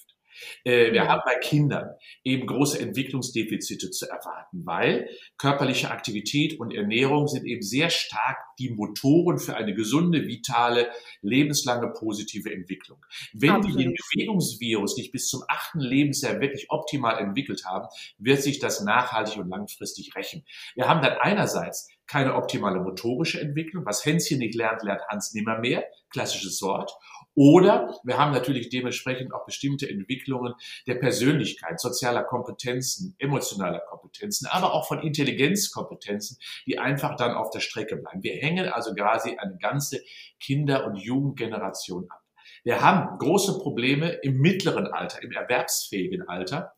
Äh, 0.64 0.92
wir 0.92 1.08
haben 1.08 1.22
bei 1.24 1.34
Kindern 1.40 1.90
eben 2.22 2.46
große 2.46 2.80
Entwicklungsdefizite 2.80 3.90
zu 3.90 4.08
erwarten, 4.08 4.64
weil 4.64 5.08
körperliche 5.38 5.90
Aktivität 5.90 6.58
und 6.58 6.74
Ernährung 6.74 7.28
sind 7.28 7.44
eben 7.44 7.62
sehr 7.62 7.90
stark 7.90 8.38
die 8.58 8.70
Motoren 8.70 9.38
für 9.38 9.56
eine 9.56 9.74
gesunde, 9.74 10.26
vitale, 10.26 10.88
lebenslange 11.22 11.92
positive 11.92 12.52
Entwicklung. 12.52 13.04
Wenn 13.32 13.50
Absolut. 13.50 13.78
wir 13.78 13.84
den 13.84 13.94
Bewegungsvirus 13.94 14.96
nicht 14.96 15.12
bis 15.12 15.28
zum 15.28 15.42
achten 15.48 15.80
Lebensjahr 15.80 16.40
wirklich 16.40 16.66
optimal 16.70 17.18
entwickelt 17.18 17.64
haben, 17.64 17.88
wird 18.18 18.42
sich 18.42 18.58
das 18.58 18.82
nachhaltig 18.82 19.38
und 19.38 19.48
langfristig 19.48 20.14
rächen. 20.14 20.44
Wir 20.74 20.88
haben 20.88 21.02
dann 21.02 21.18
einerseits 21.18 21.88
keine 22.06 22.34
optimale 22.34 22.80
motorische 22.80 23.40
Entwicklung. 23.40 23.86
Was 23.86 24.04
Hänschen 24.04 24.38
nicht 24.38 24.54
lernt, 24.54 24.82
lernt 24.82 25.02
Hans 25.08 25.32
nimmer 25.32 25.58
mehr. 25.58 25.84
Klassisches 26.10 26.60
Wort. 26.62 26.92
Oder 27.34 27.98
wir 28.04 28.18
haben 28.18 28.32
natürlich 28.32 28.68
dementsprechend 28.68 29.34
auch 29.34 29.44
bestimmte 29.44 29.88
Entwicklungen 29.88 30.54
der 30.86 30.94
Persönlichkeit, 30.94 31.80
sozialer 31.80 32.22
Kompetenzen, 32.22 33.16
emotionaler 33.18 33.80
Kompetenzen, 33.80 34.46
aber 34.46 34.72
auch 34.72 34.86
von 34.86 35.02
Intelligenzkompetenzen, 35.02 36.38
die 36.66 36.78
einfach 36.78 37.16
dann 37.16 37.34
auf 37.34 37.50
der 37.50 37.60
Strecke 37.60 37.96
bleiben. 37.96 38.22
Wir 38.22 38.34
hängen 38.34 38.68
also 38.68 38.94
quasi 38.94 39.36
eine 39.36 39.56
ganze 39.58 40.00
Kinder- 40.38 40.86
und 40.86 40.96
Jugendgeneration 40.96 42.06
ab. 42.08 42.20
Wir 42.62 42.80
haben 42.80 43.18
große 43.18 43.58
Probleme 43.58 44.10
im 44.22 44.40
mittleren 44.40 44.86
Alter, 44.86 45.22
im 45.22 45.32
erwerbsfähigen 45.32 46.28
Alter 46.28 46.72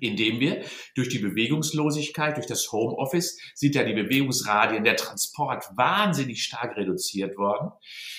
indem 0.00 0.40
wir 0.40 0.62
durch 0.94 1.08
die 1.08 1.18
Bewegungslosigkeit, 1.18 2.36
durch 2.36 2.46
das 2.46 2.70
Homeoffice 2.72 3.38
sind 3.54 3.74
ja 3.74 3.84
die 3.84 3.94
Bewegungsradien, 3.94 4.84
der 4.84 4.96
Transport 4.96 5.64
wahnsinnig 5.76 6.42
stark 6.42 6.76
reduziert 6.76 7.36
worden. 7.36 7.70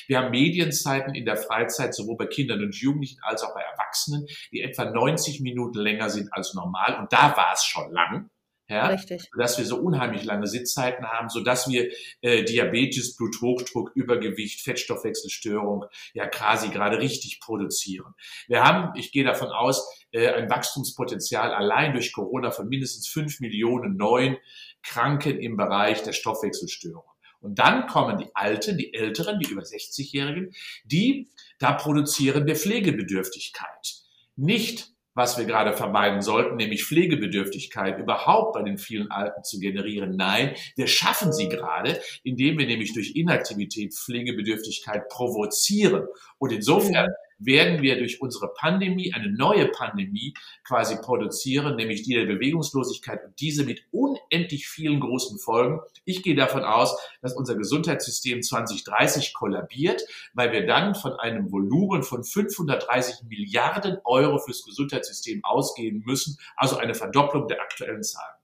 Wir 0.07 0.19
haben 0.19 0.31
Medienzeiten 0.31 1.13
in 1.13 1.25
der 1.25 1.37
Freizeit, 1.37 1.93
sowohl 1.93 2.17
bei 2.17 2.25
Kindern 2.25 2.63
und 2.63 2.75
Jugendlichen 2.75 3.19
als 3.21 3.43
auch 3.43 3.53
bei 3.53 3.61
Erwachsenen, 3.61 4.25
die 4.51 4.61
etwa 4.61 4.85
90 4.85 5.41
Minuten 5.41 5.77
länger 5.77 6.09
sind 6.09 6.33
als 6.33 6.53
normal. 6.53 6.97
Und 6.99 7.13
da 7.13 7.35
war 7.37 7.53
es 7.53 7.63
schon 7.63 7.91
lang. 7.91 8.29
Ja, 8.69 8.85
Richtig. 8.85 9.31
Dass 9.35 9.57
wir 9.57 9.65
so 9.65 9.77
unheimlich 9.77 10.23
lange 10.23 10.45
Sitzzeiten 10.45 11.05
haben, 11.07 11.29
so 11.29 11.43
dass 11.43 11.67
wir 11.67 11.89
äh, 12.21 12.43
Diabetes, 12.43 13.15
Bluthochdruck, 13.15 13.91
Übergewicht, 13.95 14.61
Fettstoffwechselstörung 14.61 15.85
ja 16.13 16.27
quasi 16.27 16.69
gerade 16.69 16.99
richtig 16.99 17.39
produzieren. 17.39 18.13
Wir 18.47 18.63
haben, 18.63 18.95
ich 18.95 19.11
gehe 19.11 19.23
davon 19.23 19.47
aus, 19.47 19.83
äh, 20.11 20.27
ein 20.27 20.51
Wachstumspotenzial 20.51 21.51
allein 21.51 21.93
durch 21.93 22.13
Corona 22.13 22.51
von 22.51 22.69
mindestens 22.69 23.07
fünf 23.07 23.39
Millionen 23.39 23.97
neuen 23.97 24.37
Kranken 24.83 25.39
im 25.39 25.57
Bereich 25.57 26.03
der 26.03 26.13
Stoffwechselstörung. 26.13 27.03
Und 27.41 27.57
dann 27.57 27.87
kommen 27.87 28.17
die 28.17 28.29
Alten, 28.35 28.77
die 28.77 28.93
Älteren, 28.93 29.39
die 29.39 29.49
über 29.49 29.63
60-Jährigen, 29.63 30.53
die, 30.83 31.31
da 31.57 31.73
produzieren 31.73 32.45
wir 32.45 32.55
Pflegebedürftigkeit. 32.55 33.95
Nicht 34.35 34.91
was 35.19 35.37
wir 35.37 35.45
gerade 35.45 35.73
vermeiden 35.73 36.21
sollten, 36.21 36.55
nämlich 36.55 36.85
Pflegebedürftigkeit 36.85 37.99
überhaupt 37.99 38.53
bei 38.53 38.63
den 38.63 38.77
vielen 38.77 39.11
Alten 39.11 39.43
zu 39.43 39.59
generieren. 39.59 40.15
Nein, 40.15 40.55
wir 40.77 40.87
schaffen 40.87 41.33
sie 41.33 41.49
gerade, 41.49 41.99
indem 42.23 42.57
wir 42.57 42.65
nämlich 42.65 42.93
durch 42.93 43.15
Inaktivität 43.15 43.93
Pflegebedürftigkeit 43.93 45.09
provozieren. 45.09 46.07
Und 46.37 46.53
insofern 46.53 47.09
werden 47.39 47.81
wir 47.81 47.97
durch 47.97 48.21
unsere 48.21 48.53
Pandemie 48.53 49.13
eine 49.13 49.31
neue 49.31 49.67
Pandemie 49.67 50.33
quasi 50.63 50.97
produzieren, 50.97 51.75
nämlich 51.75 52.03
die 52.03 52.13
der 52.13 52.25
Bewegungslosigkeit 52.25 53.23
und 53.23 53.39
diese 53.39 53.65
mit 53.65 53.83
unendlich 53.91 54.67
vielen 54.67 54.99
großen 54.99 55.39
Folgen. 55.39 55.79
Ich 56.05 56.21
gehe 56.21 56.35
davon 56.35 56.63
aus, 56.63 56.97
dass 57.21 57.35
unser 57.35 57.55
Gesundheitssystem 57.55 58.43
2030 58.43 59.33
kollabiert, 59.33 60.03
weil 60.33 60.51
wir 60.51 60.65
dann 60.65 60.95
von 60.95 61.13
einem 61.13 61.51
Volumen 61.51 62.03
von 62.03 62.23
530 62.23 63.23
Milliarden 63.27 63.97
Euro 64.03 64.37
fürs 64.39 64.63
Gesundheitssystem 64.65 65.43
ausgehen 65.43 66.03
müssen, 66.05 66.37
also 66.57 66.77
eine 66.77 66.93
Verdopplung 66.93 67.47
der 67.47 67.61
aktuellen 67.61 68.03
Zahlen. 68.03 68.35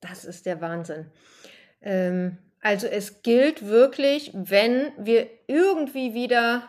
Das 0.00 0.24
ist 0.24 0.46
der 0.46 0.60
Wahnsinn. 0.60 1.06
Ähm, 1.82 2.38
also 2.60 2.86
es 2.86 3.22
gilt 3.22 3.66
wirklich, 3.66 4.32
wenn 4.34 4.92
wir 4.98 5.28
irgendwie 5.46 6.14
wieder 6.14 6.68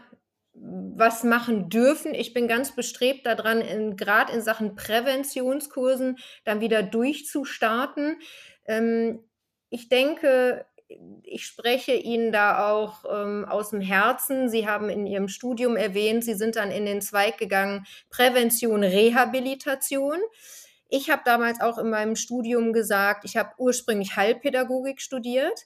was 0.54 1.24
machen 1.24 1.70
dürfen. 1.70 2.14
Ich 2.14 2.34
bin 2.34 2.48
ganz 2.48 2.76
bestrebt 2.76 3.26
daran, 3.26 3.96
gerade 3.96 4.34
in 4.34 4.42
Sachen 4.42 4.76
Präventionskursen 4.76 6.18
dann 6.44 6.60
wieder 6.60 6.84
durchzustarten. 6.84 8.20
Ähm, 8.66 9.24
ich 9.70 9.88
denke, 9.88 10.66
ich 11.24 11.46
spreche 11.46 11.94
Ihnen 11.94 12.32
da 12.32 12.70
auch 12.70 13.06
ähm, 13.10 13.46
aus 13.46 13.70
dem 13.70 13.82
Herzen. 13.82 14.50
Sie 14.50 14.68
haben 14.68 14.90
in 14.90 15.06
Ihrem 15.06 15.30
Studium 15.30 15.78
erwähnt, 15.78 16.24
Sie 16.24 16.34
sind 16.34 16.58
dann 16.58 16.72
in 16.72 16.86
den 16.86 17.02
Zweig 17.02 17.38
gegangen, 17.38 17.86
Prävention, 18.10 18.84
Rehabilitation. 18.84 20.18
Ich 20.90 21.10
habe 21.10 21.22
damals 21.24 21.62
auch 21.62 21.78
in 21.78 21.90
meinem 21.90 22.18
Studium 22.18 22.74
gesagt, 22.74 23.24
ich 23.24 23.38
habe 23.38 23.54
ursprünglich 23.58 24.18
Heilpädagogik 24.18 25.02
studiert, 25.02 25.66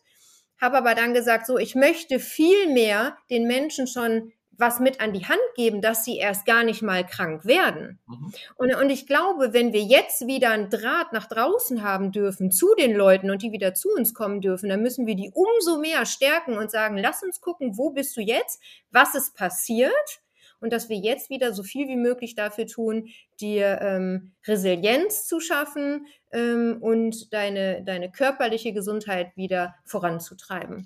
habe 0.62 0.78
aber 0.78 0.94
dann 0.94 1.16
gesagt, 1.16 1.48
so, 1.48 1.58
ich 1.58 1.74
möchte 1.74 2.20
viel 2.20 2.72
mehr 2.72 3.18
den 3.32 3.48
Menschen 3.48 3.88
schon 3.88 4.32
was 4.58 4.80
mit 4.80 5.00
an 5.02 5.14
die 5.14 5.26
Hand 5.26 5.40
geben, 5.56 5.82
dass 5.82 6.06
sie 6.06 6.18
erst 6.18 6.46
gar 6.46 6.64
nicht 6.64 6.82
mal 6.82 7.06
krank 7.06 7.46
werden. 7.46 8.00
Mhm. 8.08 8.34
Und, 8.56 8.76
und 8.76 8.90
ich 8.90 9.08
glaube, 9.08 9.54
wenn 9.54 9.74
wir 9.74 9.82
jetzt 9.82 10.28
wieder 10.28 10.52
einen 10.52 10.70
Draht 10.70 11.14
nach 11.14 11.28
draußen 11.28 11.84
haben 11.84 12.12
dürfen 12.12 12.52
zu 12.52 12.74
den 12.76 12.94
Leuten 12.96 13.32
und 13.32 13.42
die 13.42 13.52
wieder 13.52 13.74
zu 13.74 13.90
uns 13.90 14.14
kommen 14.14 14.42
dürfen, 14.42 14.70
dann 14.70 14.82
müssen 14.82 15.06
wir 15.06 15.16
die 15.16 15.32
umso 15.34 15.80
mehr 15.80 16.06
stärken 16.06 16.58
und 16.58 16.72
sagen, 16.72 16.98
lass 16.98 17.24
uns 17.24 17.42
gucken, 17.42 17.78
wo 17.78 17.92
bist 17.92 18.16
du 18.18 18.22
jetzt, 18.22 18.62
was 18.92 19.16
ist 19.16 19.36
passiert 19.36 20.22
und 20.60 20.74
dass 20.74 20.90
wir 20.90 20.98
jetzt 20.98 21.30
wieder 21.30 21.54
so 21.54 21.64
viel 21.64 21.88
wie 21.88 21.96
möglich 21.96 22.36
dafür 22.36 22.66
tun, 22.66 23.10
dir 23.40 23.80
ähm, 23.82 24.34
Resilienz 24.48 25.28
zu 25.28 25.40
schaffen 25.40 26.08
ähm, 26.36 26.78
und 26.82 27.34
deine, 27.34 27.84
deine 27.84 28.12
körperliche 28.12 28.74
Gesundheit 28.74 29.36
wieder 29.36 29.76
voranzutreiben. 29.86 30.86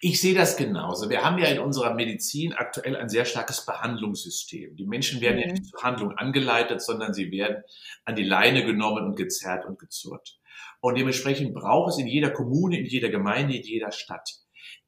Ich 0.00 0.20
sehe 0.20 0.34
das 0.34 0.56
genauso. 0.56 1.10
Wir 1.10 1.24
haben 1.24 1.38
ja 1.38 1.48
in 1.48 1.58
unserer 1.58 1.94
Medizin 1.94 2.52
aktuell 2.52 2.96
ein 2.96 3.08
sehr 3.08 3.24
starkes 3.24 3.66
Behandlungssystem. 3.66 4.76
Die 4.76 4.86
Menschen 4.86 5.20
werden 5.20 5.36
mhm. 5.38 5.42
ja 5.42 5.52
nicht 5.52 5.66
zur 5.66 5.82
Handlung 5.82 6.12
angeleitet, 6.12 6.80
sondern 6.80 7.12
sie 7.12 7.30
werden 7.32 7.62
an 8.04 8.14
die 8.14 8.24
Leine 8.24 8.64
genommen 8.64 9.04
und 9.04 9.16
gezerrt 9.16 9.66
und 9.66 9.78
gezurrt. 9.78 10.38
Und 10.80 10.96
dementsprechend 10.96 11.52
braucht 11.52 11.92
es 11.92 11.98
in 11.98 12.06
jeder 12.06 12.30
Kommune, 12.30 12.78
in 12.78 12.86
jeder 12.86 13.08
Gemeinde, 13.08 13.56
in 13.56 13.62
jeder 13.62 13.90
Stadt 13.90 14.30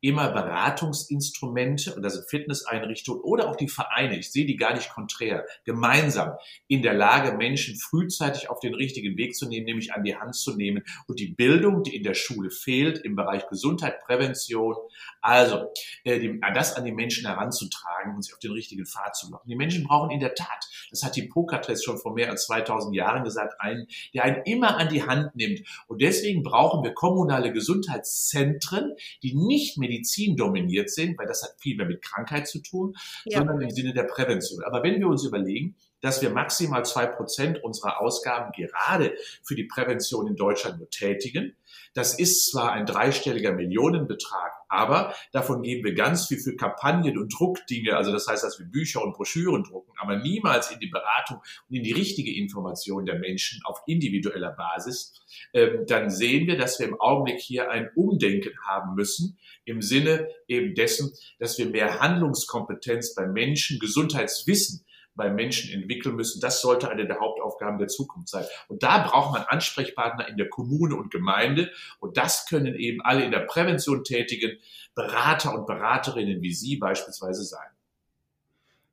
immer 0.00 0.30
Beratungsinstrumente, 0.30 1.94
und 1.94 2.02
das 2.02 2.14
sind 2.14 2.28
Fitnesseinrichtungen 2.28 3.22
oder 3.22 3.48
auch 3.48 3.56
die 3.56 3.68
Vereine, 3.68 4.18
ich 4.18 4.30
sehe 4.30 4.46
die 4.46 4.56
gar 4.56 4.74
nicht 4.74 4.90
konträr, 4.90 5.44
gemeinsam 5.64 6.32
in 6.68 6.82
der 6.82 6.94
Lage, 6.94 7.37
Menschen 7.37 7.76
frühzeitig 7.76 8.50
auf 8.50 8.61
den 8.61 8.74
richtigen 8.74 9.16
Weg 9.16 9.34
zu 9.34 9.48
nehmen, 9.48 9.66
nämlich 9.66 9.92
an 9.92 10.04
die 10.04 10.16
Hand 10.16 10.37
zu 10.37 10.56
nehmen 10.56 10.84
und 11.06 11.18
die 11.18 11.32
Bildung, 11.34 11.82
die 11.82 11.96
in 11.96 12.04
der 12.04 12.14
Schule 12.14 12.50
fehlt, 12.50 12.98
im 12.98 13.16
Bereich 13.16 13.48
Gesundheit, 13.48 14.00
Prävention, 14.00 14.76
also 15.20 15.72
äh, 16.04 16.38
das 16.54 16.74
an 16.74 16.84
die 16.84 16.92
Menschen 16.92 17.26
heranzutragen 17.26 18.14
und 18.14 18.22
sie 18.22 18.32
auf 18.32 18.38
den 18.38 18.52
richtigen 18.52 18.87
Pfad 18.87 19.16
zu 19.16 19.30
locken. 19.30 19.48
Die 19.48 19.56
Menschen 19.56 19.84
brauchen 19.84 20.11
in 20.11 20.20
der 20.20 20.34
Tat, 20.34 20.68
das 20.90 21.02
hat 21.02 21.16
Hippokrates 21.16 21.82
schon 21.82 21.98
vor 21.98 22.14
mehr 22.14 22.30
als 22.30 22.46
2000 22.46 22.94
Jahren 22.94 23.24
gesagt, 23.24 23.61
einen, 23.61 23.87
der 24.14 24.24
einen 24.24 24.42
immer 24.44 24.76
an 24.78 24.88
die 24.88 25.02
Hand 25.02 25.34
nimmt. 25.34 25.61
Und 25.87 26.02
deswegen 26.02 26.42
brauchen 26.42 26.82
wir 26.84 26.94
kommunale 26.94 27.52
Gesundheitszentren, 27.52 28.94
die 29.22 29.34
nicht 29.34 29.78
mehr 29.78 29.88
Medizin 29.88 30.37
dominiert 30.37 30.90
sind, 30.90 31.18
weil 31.18 31.27
das 31.27 31.42
hat 31.42 31.55
viel 31.59 31.77
mehr 31.77 31.87
mit 31.87 32.03
Krankheit 32.03 32.46
zu 32.46 32.61
tun, 32.61 32.94
ja. 33.24 33.38
sondern 33.38 33.61
im 33.61 33.70
Sinne 33.70 33.92
der 33.92 34.05
Prävention. 34.05 34.62
Aber 34.64 34.83
wenn 34.83 35.01
wir 35.01 35.09
uns 35.09 35.24
überlegen, 35.24 35.77
dass 36.01 36.22
wir 36.22 36.31
maximal 36.31 36.85
zwei 36.85 37.07
Prozent 37.07 37.62
unserer 37.62 38.01
Ausgaben 38.01 38.53
gerade 38.53 39.14
für 39.42 39.55
die 39.55 39.64
Prävention 39.64 40.29
in 40.29 40.37
Deutschland 40.37 40.79
nur 40.79 40.90
tätigen. 40.90 41.57
Das 41.98 42.16
ist 42.16 42.48
zwar 42.48 42.70
ein 42.70 42.87
dreistelliger 42.87 43.50
Millionenbetrag, 43.50 44.52
aber 44.68 45.12
davon 45.32 45.62
geben 45.62 45.82
wir 45.82 45.94
ganz 45.94 46.28
viel 46.28 46.38
für 46.38 46.54
Kampagnen 46.54 47.18
und 47.18 47.34
Druckdinge, 47.37 47.96
also 47.96 48.12
das 48.12 48.28
heißt, 48.28 48.44
dass 48.44 48.56
wir 48.61 48.66
Bücher 48.66 49.02
und 49.02 49.14
Broschüren 49.14 49.64
drucken, 49.64 49.90
aber 50.00 50.14
niemals 50.14 50.70
in 50.70 50.78
die 50.78 50.87
Beratung 50.87 51.38
und 51.68 51.74
in 51.74 51.82
die 51.82 51.90
richtige 51.90 52.32
Information 52.40 53.04
der 53.04 53.18
Menschen 53.18 53.61
auf 53.64 53.82
individueller 53.88 54.52
Basis. 54.52 55.12
Ähm, 55.52 55.87
dann 55.88 56.08
sehen 56.08 56.46
wir, 56.46 56.56
dass 56.56 56.78
wir 56.78 56.87
im 56.87 57.00
Augenblick 57.00 57.40
hier 57.40 57.68
ein 57.68 57.90
Umdenken 57.96 58.52
haben 58.64 58.94
müssen 58.94 59.37
im 59.64 59.82
Sinne 59.82 60.28
eben 60.46 60.76
dessen, 60.76 61.12
dass 61.40 61.58
wir 61.58 61.66
mehr 61.66 61.98
Handlungskompetenz 61.98 63.16
bei 63.16 63.26
Menschen, 63.26 63.80
Gesundheitswissen 63.80 64.84
bei 65.18 65.28
Menschen 65.28 65.70
entwickeln 65.70 66.16
müssen. 66.16 66.40
Das 66.40 66.62
sollte 66.62 66.88
eine 66.88 67.07
der 67.07 67.20
Hauptaufgaben 67.20 67.78
der 67.78 67.88
Zukunft 67.88 68.28
sein. 68.28 68.46
Und 68.68 68.83
da 68.83 69.07
braucht 69.07 69.33
man 69.33 69.42
Ansprechpartner 69.42 70.28
in 70.28 70.38
der 70.38 70.48
Kommune 70.48 70.94
und 70.94 71.11
Gemeinde. 71.11 71.70
Und 71.98 72.16
das 72.16 72.46
können 72.46 72.74
eben 72.76 73.02
alle 73.02 73.24
in 73.24 73.33
der 73.33 73.40
Prävention 73.40 74.04
tätigen 74.04 74.59
Berater 74.94 75.54
und 75.54 75.66
Beraterinnen 75.66 76.40
wie 76.40 76.54
Sie 76.54 76.76
beispielsweise 76.76 77.42
sein. 77.42 77.68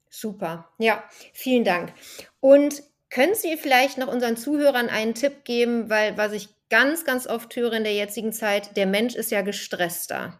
Super. 0.10 0.70
Ja, 0.80 1.04
vielen 1.34 1.64
Dank. 1.64 1.94
Und 2.40 2.84
können 3.10 3.36
Sie 3.36 3.56
vielleicht 3.56 3.98
noch 3.98 4.08
unseren 4.08 4.36
Zuhörern 4.36 4.90
einen 4.90 5.14
Tipp 5.14 5.44
geben, 5.46 5.90
weil 5.90 6.18
was 6.18 6.34
ich 6.34 6.50
ganz, 6.70 7.06
ganz 7.06 7.28
oft 7.28 7.56
höre 7.56 7.74
in 7.74 7.84
der 7.84 7.94
jetzigen 7.94 8.34
Zeit, 8.34 8.76
der 8.76 8.88
Mensch 8.88 9.16
ist 9.16 9.32
ja 9.32 9.42
gestresster. 9.42 10.40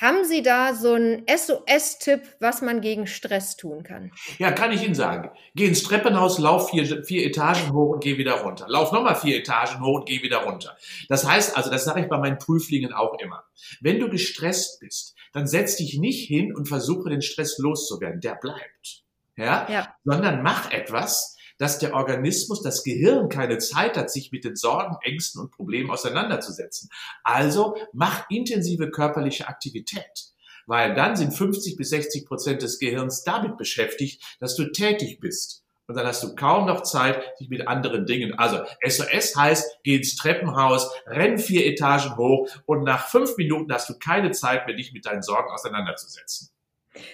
Haben 0.00 0.24
Sie 0.24 0.42
da 0.42 0.74
so 0.74 0.92
einen 0.92 1.24
SOS-Tipp, 1.28 2.22
was 2.38 2.62
man 2.62 2.80
gegen 2.80 3.08
Stress 3.08 3.56
tun 3.56 3.82
kann? 3.82 4.12
Ja, 4.38 4.52
kann 4.52 4.70
ich 4.70 4.84
Ihnen 4.84 4.94
sagen. 4.94 5.30
Geh 5.56 5.66
ins 5.66 5.82
Treppenhaus, 5.82 6.38
lauf 6.38 6.70
vier, 6.70 7.04
vier 7.04 7.26
Etagen 7.26 7.72
hoch 7.72 7.94
und 7.94 8.04
geh 8.04 8.16
wieder 8.16 8.42
runter. 8.42 8.66
Lauf 8.68 8.92
nochmal 8.92 9.16
vier 9.16 9.38
Etagen 9.38 9.84
hoch 9.84 9.98
und 9.98 10.08
geh 10.08 10.22
wieder 10.22 10.44
runter. 10.44 10.76
Das 11.08 11.26
heißt 11.26 11.56
also, 11.56 11.68
das 11.70 11.84
sage 11.84 12.02
ich 12.02 12.08
bei 12.08 12.16
meinen 12.16 12.38
Prüflingen 12.38 12.92
auch 12.92 13.18
immer. 13.18 13.42
Wenn 13.80 13.98
du 13.98 14.08
gestresst 14.08 14.78
bist, 14.78 15.16
dann 15.32 15.48
setz 15.48 15.76
dich 15.76 15.98
nicht 15.98 16.28
hin 16.28 16.54
und 16.54 16.68
versuche 16.68 17.10
den 17.10 17.22
Stress 17.22 17.58
loszuwerden. 17.58 18.20
Der 18.20 18.36
bleibt. 18.36 19.02
Ja? 19.36 19.66
ja. 19.68 19.94
Sondern 20.04 20.44
mach 20.44 20.70
etwas, 20.70 21.37
dass 21.58 21.78
der 21.78 21.94
Organismus, 21.94 22.62
das 22.62 22.82
Gehirn 22.84 23.28
keine 23.28 23.58
Zeit 23.58 23.96
hat, 23.96 24.10
sich 24.10 24.32
mit 24.32 24.44
den 24.44 24.56
Sorgen, 24.56 24.96
Ängsten 25.02 25.40
und 25.40 25.50
Problemen 25.50 25.90
auseinanderzusetzen. 25.90 26.88
Also 27.22 27.76
mach 27.92 28.30
intensive 28.30 28.90
körperliche 28.90 29.48
Aktivität 29.48 30.32
weil 30.68 30.94
dann 30.94 31.16
sind 31.16 31.32
50 31.32 31.76
bis 31.76 31.88
60 31.88 32.26
Prozent 32.26 32.60
des 32.60 32.78
Gehirns 32.78 33.24
damit 33.24 33.56
beschäftigt, 33.56 34.22
dass 34.38 34.54
du 34.54 34.70
tätig 34.70 35.18
bist. 35.18 35.64
Und 35.86 35.96
dann 35.96 36.06
hast 36.06 36.22
du 36.22 36.34
kaum 36.34 36.66
noch 36.66 36.82
Zeit, 36.82 37.22
dich 37.40 37.48
mit 37.48 37.66
anderen 37.66 38.04
Dingen. 38.04 38.34
Also 38.34 38.58
SOS 38.86 39.34
heißt, 39.34 39.78
geh 39.82 39.96
ins 39.96 40.16
Treppenhaus, 40.16 40.92
renn 41.06 41.38
vier 41.38 41.64
Etagen 41.64 42.18
hoch 42.18 42.46
und 42.66 42.84
nach 42.84 43.08
fünf 43.08 43.38
Minuten 43.38 43.72
hast 43.72 43.88
du 43.88 43.98
keine 43.98 44.30
Zeit 44.32 44.66
mehr, 44.66 44.76
dich 44.76 44.92
mit 44.92 45.06
deinen 45.06 45.22
Sorgen 45.22 45.50
auseinanderzusetzen. 45.50 46.50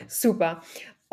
Super. 0.08 0.60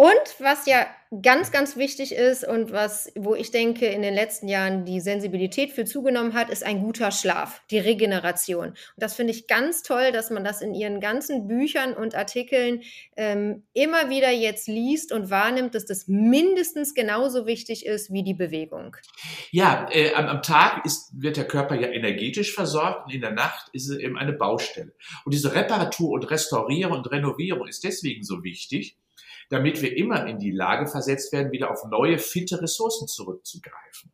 Und 0.02 0.40
was 0.40 0.66
ja 0.66 0.88
ganz, 1.22 1.52
ganz 1.52 1.78
wichtig 1.78 2.12
ist 2.12 2.44
und 2.44 2.72
was, 2.72 3.12
wo 3.16 3.36
ich 3.36 3.52
denke, 3.52 3.86
in 3.86 4.02
den 4.02 4.16
letzten 4.16 4.48
Jahren 4.48 4.84
die 4.84 5.00
Sensibilität 5.00 5.72
für 5.74 5.86
zugenommen 5.86 6.34
hat, 6.34 6.50
ist 6.50 6.64
ein 6.64 6.82
guter 6.82 7.12
Schlaf, 7.12 7.62
die 7.70 7.78
Regeneration. 7.78 8.70
Und 8.70 8.78
das 8.98 9.14
finde 9.14 9.32
ich 9.32 9.46
ganz 9.46 9.84
toll, 9.84 10.12
dass 10.12 10.32
man 10.32 10.44
das 10.44 10.64
in 10.64 10.74
ihren 10.74 11.02
ganzen 11.02 11.48
Büchern 11.48 11.94
und 11.94 12.16
Artikeln 12.16 12.82
ähm, 13.16 13.62
immer 13.74 14.10
wieder 14.10 14.32
jetzt 14.32 14.68
liest 14.68 15.12
und 15.12 15.30
wahrnimmt, 15.30 15.76
dass 15.76 15.86
das 15.86 16.08
mindestens 16.08 16.96
genauso 16.96 17.46
wichtig 17.46 17.86
ist 17.86 18.12
wie 18.12 18.24
die 18.24 18.34
Bewegung. 18.34 18.98
Ja, 19.52 19.88
äh, 19.92 20.16
am, 20.16 20.26
am, 20.26 20.42
Tag 20.42 20.84
ist, 20.84 21.12
wird 21.14 21.38
der 21.38 21.48
Körper 21.48 21.80
ja 21.80 21.90
energetisch 21.90 22.56
versorgt 22.56 23.06
und 23.06 23.14
in 23.14 23.22
der 23.22 23.34
Nacht 23.34 23.70
ist 23.74 23.88
es 23.88 24.00
eben 24.00 24.18
eine 24.18 24.34
Baustelle. 24.34 24.94
Und 25.26 25.36
diese 25.36 25.54
Reparatur 25.54 26.14
und 26.14 26.32
Restaurierung 26.32 26.98
und 26.98 27.12
Renovierung 27.12 27.68
ist 27.68 27.84
deswegen 27.84 28.24
so 28.24 28.44
wichtig, 28.44 28.98
damit 29.52 29.82
wir 29.82 29.96
immer 29.98 30.26
in 30.28 30.40
die 30.40 30.52
Lage 30.52 30.88
versetzt 30.88 31.34
werden, 31.34 31.52
wieder 31.52 31.72
auf 31.72 31.84
neue, 31.86 32.18
fitte 32.18 32.62
Ressourcen 32.62 33.08
zurückzugreifen. 33.08 34.12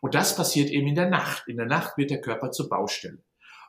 Und 0.00 0.14
das 0.14 0.34
passiert 0.34 0.68
eben 0.70 0.88
in 0.88 0.96
der 0.96 1.08
Nacht. 1.08 1.44
In 1.46 1.56
der 1.56 1.66
Nacht 1.66 1.96
wird 1.96 2.10
der 2.10 2.20
Körper 2.20 2.50
zur 2.50 2.68
Baustelle. 2.68 3.22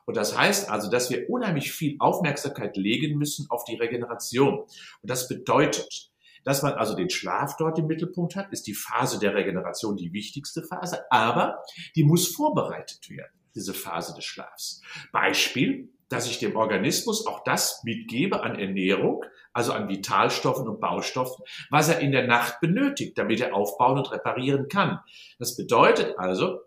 Und 0.04 0.16
das 0.16 0.36
heißt 0.36 0.68
also, 0.68 0.90
dass 0.90 1.10
wir 1.10 1.30
unheimlich 1.30 1.70
viel 1.70 1.94
Aufmerksamkeit 2.00 2.76
legen 2.76 3.18
müssen 3.18 3.46
auf 3.50 3.64
die 3.64 3.76
Regeneration. 3.76 4.58
Und 4.58 5.10
das 5.10 5.28
bedeutet, 5.28 6.10
dass 6.44 6.64
man 6.64 6.72
also 6.72 6.96
den 6.96 7.08
Schlaf 7.08 7.56
dort 7.56 7.78
im 7.78 7.86
Mittelpunkt 7.86 8.34
hat, 8.34 8.52
ist 8.52 8.66
die 8.66 8.74
Phase 8.74 9.20
der 9.20 9.36
Regeneration 9.36 9.96
die 9.96 10.12
wichtigste 10.12 10.64
Phase, 10.64 11.04
aber 11.12 11.62
die 11.94 12.02
muss 12.02 12.34
vorbereitet 12.34 13.08
werden, 13.08 13.32
diese 13.54 13.74
Phase 13.74 14.12
des 14.14 14.24
Schlafs. 14.24 14.82
Beispiel, 15.12 15.88
dass 16.08 16.26
ich 16.26 16.40
dem 16.40 16.56
Organismus 16.56 17.26
auch 17.28 17.44
das 17.44 17.84
mitgebe 17.84 18.42
an 18.42 18.58
Ernährung, 18.58 19.24
also 19.52 19.72
an 19.72 19.88
Vitalstoffen 19.88 20.68
und 20.68 20.80
Baustoffen, 20.80 21.44
was 21.70 21.88
er 21.88 22.00
in 22.00 22.12
der 22.12 22.26
Nacht 22.26 22.60
benötigt, 22.60 23.18
damit 23.18 23.40
er 23.40 23.54
aufbauen 23.54 23.98
und 23.98 24.10
reparieren 24.12 24.68
kann. 24.68 25.00
Das 25.38 25.56
bedeutet 25.56 26.18
also, 26.18 26.60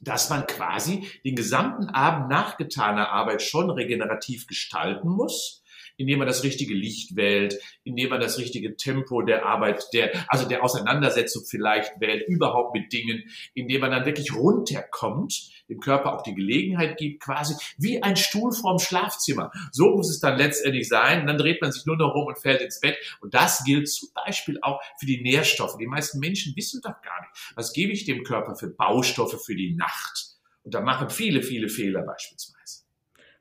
dass 0.00 0.30
man 0.30 0.46
quasi 0.46 1.08
den 1.24 1.36
gesamten 1.36 1.88
Abend 1.88 2.28
nachgetaner 2.28 3.10
Arbeit 3.10 3.42
schon 3.42 3.70
regenerativ 3.70 4.46
gestalten 4.46 5.08
muss, 5.08 5.61
indem 5.96 6.18
man 6.18 6.28
das 6.28 6.42
richtige 6.42 6.74
Licht 6.74 7.16
wählt, 7.16 7.58
indem 7.84 8.10
man 8.10 8.20
das 8.20 8.38
richtige 8.38 8.76
Tempo 8.76 9.22
der 9.22 9.46
Arbeit, 9.46 9.84
der, 9.92 10.12
also 10.28 10.48
der 10.48 10.62
Auseinandersetzung 10.64 11.44
vielleicht 11.44 12.00
wählt, 12.00 12.26
überhaupt 12.28 12.74
mit 12.74 12.92
Dingen, 12.92 13.24
indem 13.54 13.80
man 13.80 13.90
dann 13.90 14.06
wirklich 14.06 14.34
runterkommt, 14.34 15.50
dem 15.68 15.80
Körper 15.80 16.14
auch 16.14 16.22
die 16.22 16.34
Gelegenheit 16.34 16.96
gibt, 16.96 17.22
quasi 17.22 17.54
wie 17.78 18.02
ein 18.02 18.16
Stuhl 18.16 18.52
vorm 18.52 18.78
Schlafzimmer. 18.78 19.50
So 19.70 19.90
muss 19.96 20.10
es 20.10 20.20
dann 20.20 20.38
letztendlich 20.38 20.88
sein. 20.88 21.22
Und 21.22 21.26
dann 21.26 21.38
dreht 21.38 21.60
man 21.60 21.72
sich 21.72 21.86
nur 21.86 21.96
noch 21.96 22.14
rum 22.14 22.26
und 22.26 22.38
fällt 22.38 22.60
ins 22.60 22.80
Bett. 22.80 22.96
Und 23.20 23.34
das 23.34 23.64
gilt 23.64 23.88
zum 23.88 24.10
Beispiel 24.14 24.58
auch 24.62 24.80
für 24.98 25.06
die 25.06 25.22
Nährstoffe. 25.22 25.76
Die 25.78 25.86
meisten 25.86 26.18
Menschen 26.18 26.54
wissen 26.56 26.80
doch 26.82 27.00
gar 27.02 27.20
nicht, 27.20 27.52
was 27.54 27.72
gebe 27.72 27.92
ich 27.92 28.04
dem 28.04 28.24
Körper 28.24 28.54
für 28.54 28.68
Baustoffe 28.68 29.42
für 29.44 29.54
die 29.54 29.74
Nacht. 29.74 30.36
Und 30.62 30.74
da 30.74 30.80
machen 30.80 31.10
viele, 31.10 31.42
viele 31.42 31.68
Fehler 31.68 32.02
beispielsweise. 32.02 32.81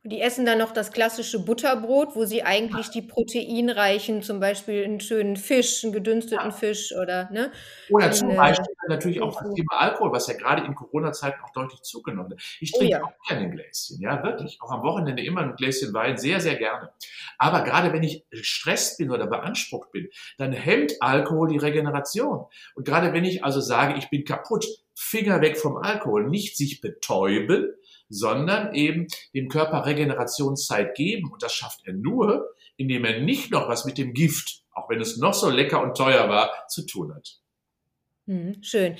Die 0.03 0.19
essen 0.19 0.47
dann 0.47 0.57
noch 0.57 0.71
das 0.71 0.91
klassische 0.91 1.45
Butterbrot, 1.45 2.15
wo 2.15 2.25
sie 2.25 2.41
eigentlich 2.41 2.89
die 2.89 3.03
proteinreichen, 3.03 4.23
zum 4.23 4.39
Beispiel 4.39 4.83
einen 4.83 4.99
schönen 4.99 5.37
Fisch, 5.37 5.83
einen 5.83 5.93
gedünsteten 5.93 6.45
Ja. 6.45 6.51
Fisch 6.51 6.91
oder, 6.91 7.29
ne? 7.31 7.51
Oder 7.87 8.11
zum 8.11 8.29
Eine 8.29 8.37
Beispiel 8.37 8.73
natürlich 8.87 9.21
auch 9.21 9.39
das. 9.39 9.53
Thema 9.53 9.79
Alkohol, 9.79 10.11
was 10.11 10.25
ja 10.25 10.33
gerade 10.33 10.65
in 10.65 10.73
Corona-Zeiten 10.73 11.39
auch 11.43 11.51
deutlich 11.51 11.83
zugenommen 11.83 12.31
hat. 12.31 12.41
Ich 12.59 12.71
Oh 12.73 12.79
trinke 12.79 12.93
ja. 12.93 13.03
auch 13.03 13.13
gerne 13.27 13.41
ein 13.45 13.51
Gläschen, 13.51 14.01
ja, 14.01 14.23
wirklich. 14.23 14.57
Auch 14.61 14.71
am 14.71 14.81
Wochenende 14.81 15.23
immer 15.23 15.41
ein 15.41 15.55
Gläschen 15.55 15.93
Wein, 15.93 16.17
sehr, 16.17 16.39
sehr 16.39 16.55
gerne. 16.55 16.89
Aber 17.37 17.63
gerade 17.63 17.93
wenn 17.93 18.01
ich 18.01 18.25
gestresst 18.31 18.97
bin 18.97 19.11
oder 19.11 19.27
beansprucht 19.27 19.91
bin, 19.91 20.09
dann 20.39 20.51
hemmt 20.51 20.93
Alkohol 20.99 21.49
die 21.49 21.57
Regeneration. 21.57 22.45
Und 22.73 22.85
gerade 22.87 23.13
wenn 23.13 23.23
ich 23.23 23.43
also 23.45 23.61
sage, 23.61 23.99
ich 23.99 24.09
bin 24.09 24.25
kaputt, 24.25 24.65
Finger 24.95 25.41
weg 25.41 25.57
vom 25.57 25.77
Alkohol, 25.77 26.27
nicht 26.27 26.57
sich 26.57 26.81
betäuben, 26.81 27.69
sondern 28.11 28.73
eben 28.75 29.07
dem 29.33 29.47
Körper 29.49 29.85
Regenerationszeit 29.85 30.95
geben. 30.95 31.31
Und 31.31 31.41
das 31.41 31.53
schafft 31.53 31.81
er 31.85 31.93
nur, 31.93 32.53
indem 32.77 33.05
er 33.05 33.19
nicht 33.21 33.51
noch 33.51 33.67
was 33.67 33.85
mit 33.85 33.97
dem 33.97 34.13
Gift, 34.13 34.63
auch 34.73 34.89
wenn 34.89 35.01
es 35.01 35.17
noch 35.17 35.33
so 35.33 35.49
lecker 35.49 35.81
und 35.81 35.95
teuer 35.97 36.29
war, 36.29 36.67
zu 36.67 36.85
tun 36.85 37.13
hat. 37.15 37.39
Mhm, 38.25 38.61
schön. 38.61 38.97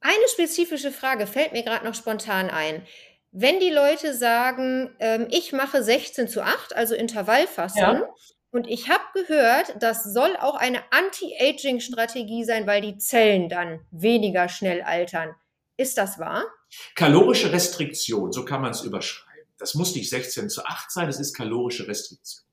Eine 0.00 0.28
spezifische 0.28 0.90
Frage 0.90 1.26
fällt 1.26 1.52
mir 1.52 1.62
gerade 1.62 1.84
noch 1.84 1.94
spontan 1.94 2.50
ein. 2.50 2.82
Wenn 3.30 3.60
die 3.60 3.70
Leute 3.70 4.14
sagen, 4.14 4.94
ähm, 4.98 5.26
ich 5.30 5.52
mache 5.52 5.82
16 5.82 6.28
zu 6.28 6.42
8, 6.42 6.74
also 6.76 6.94
Intervallfasten, 6.94 7.82
Ja. 7.82 8.08
und 8.50 8.66
ich 8.66 8.88
habe 8.90 9.02
gehört, 9.14 9.74
das 9.80 10.04
soll 10.04 10.36
auch 10.38 10.56
eine 10.56 10.80
Anti-Aging-Strategie 10.90 12.44
sein, 12.44 12.66
weil 12.66 12.82
die 12.82 12.98
Zellen 12.98 13.48
dann 13.48 13.80
weniger 13.90 14.48
schnell 14.48 14.82
altern. 14.82 15.34
Ist 15.82 15.98
das 15.98 16.20
wahr? 16.20 16.44
Kalorische 16.94 17.50
Restriktion, 17.52 18.30
so 18.30 18.44
kann 18.44 18.62
man 18.62 18.70
es 18.70 18.82
überschreiben. 18.82 19.48
Das 19.58 19.74
muss 19.74 19.96
nicht 19.96 20.08
16 20.08 20.48
zu 20.48 20.64
8 20.64 20.92
sein, 20.92 21.08
es 21.08 21.18
ist 21.18 21.34
kalorische 21.34 21.88
Restriktion. 21.88 22.44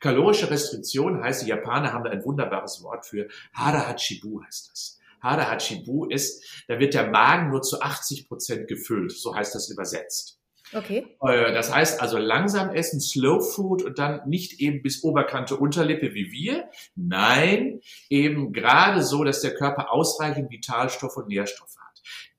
Kalorische 0.00 0.50
Restriktion 0.50 1.22
heißt, 1.22 1.42
die 1.42 1.46
Japaner 1.48 1.94
haben 1.94 2.04
da 2.04 2.10
ein 2.10 2.22
wunderbares 2.22 2.82
Wort 2.82 3.06
für. 3.06 3.28
Hara 3.54 3.88
Hachibu 3.88 4.42
heißt 4.44 4.70
das. 4.70 4.98
Hara 5.22 5.50
Hachibu 5.50 6.04
ist, 6.04 6.44
da 6.68 6.78
wird 6.78 6.92
der 6.92 7.10
Magen 7.10 7.48
nur 7.48 7.62
zu 7.62 7.80
80 7.80 8.28
Prozent 8.28 8.68
gefüllt. 8.68 9.12
So 9.12 9.34
heißt 9.34 9.54
das 9.54 9.70
übersetzt. 9.70 10.38
Okay. 10.74 11.16
Äh, 11.22 11.54
Das 11.54 11.72
heißt 11.72 12.02
also 12.02 12.18
langsam 12.18 12.68
essen, 12.68 13.00
Slow 13.00 13.40
Food 13.40 13.82
und 13.82 13.98
dann 13.98 14.28
nicht 14.28 14.60
eben 14.60 14.82
bis 14.82 15.02
Oberkante 15.04 15.56
Unterlippe 15.56 16.12
wie 16.12 16.32
wir. 16.32 16.68
Nein, 16.96 17.80
eben 18.10 18.52
gerade 18.52 19.02
so, 19.02 19.24
dass 19.24 19.40
der 19.40 19.54
Körper 19.54 19.90
ausreichend 19.90 20.50
Vitalstoff 20.50 21.16
und 21.16 21.28
Nährstoffe 21.28 21.76
hat. 21.78 21.83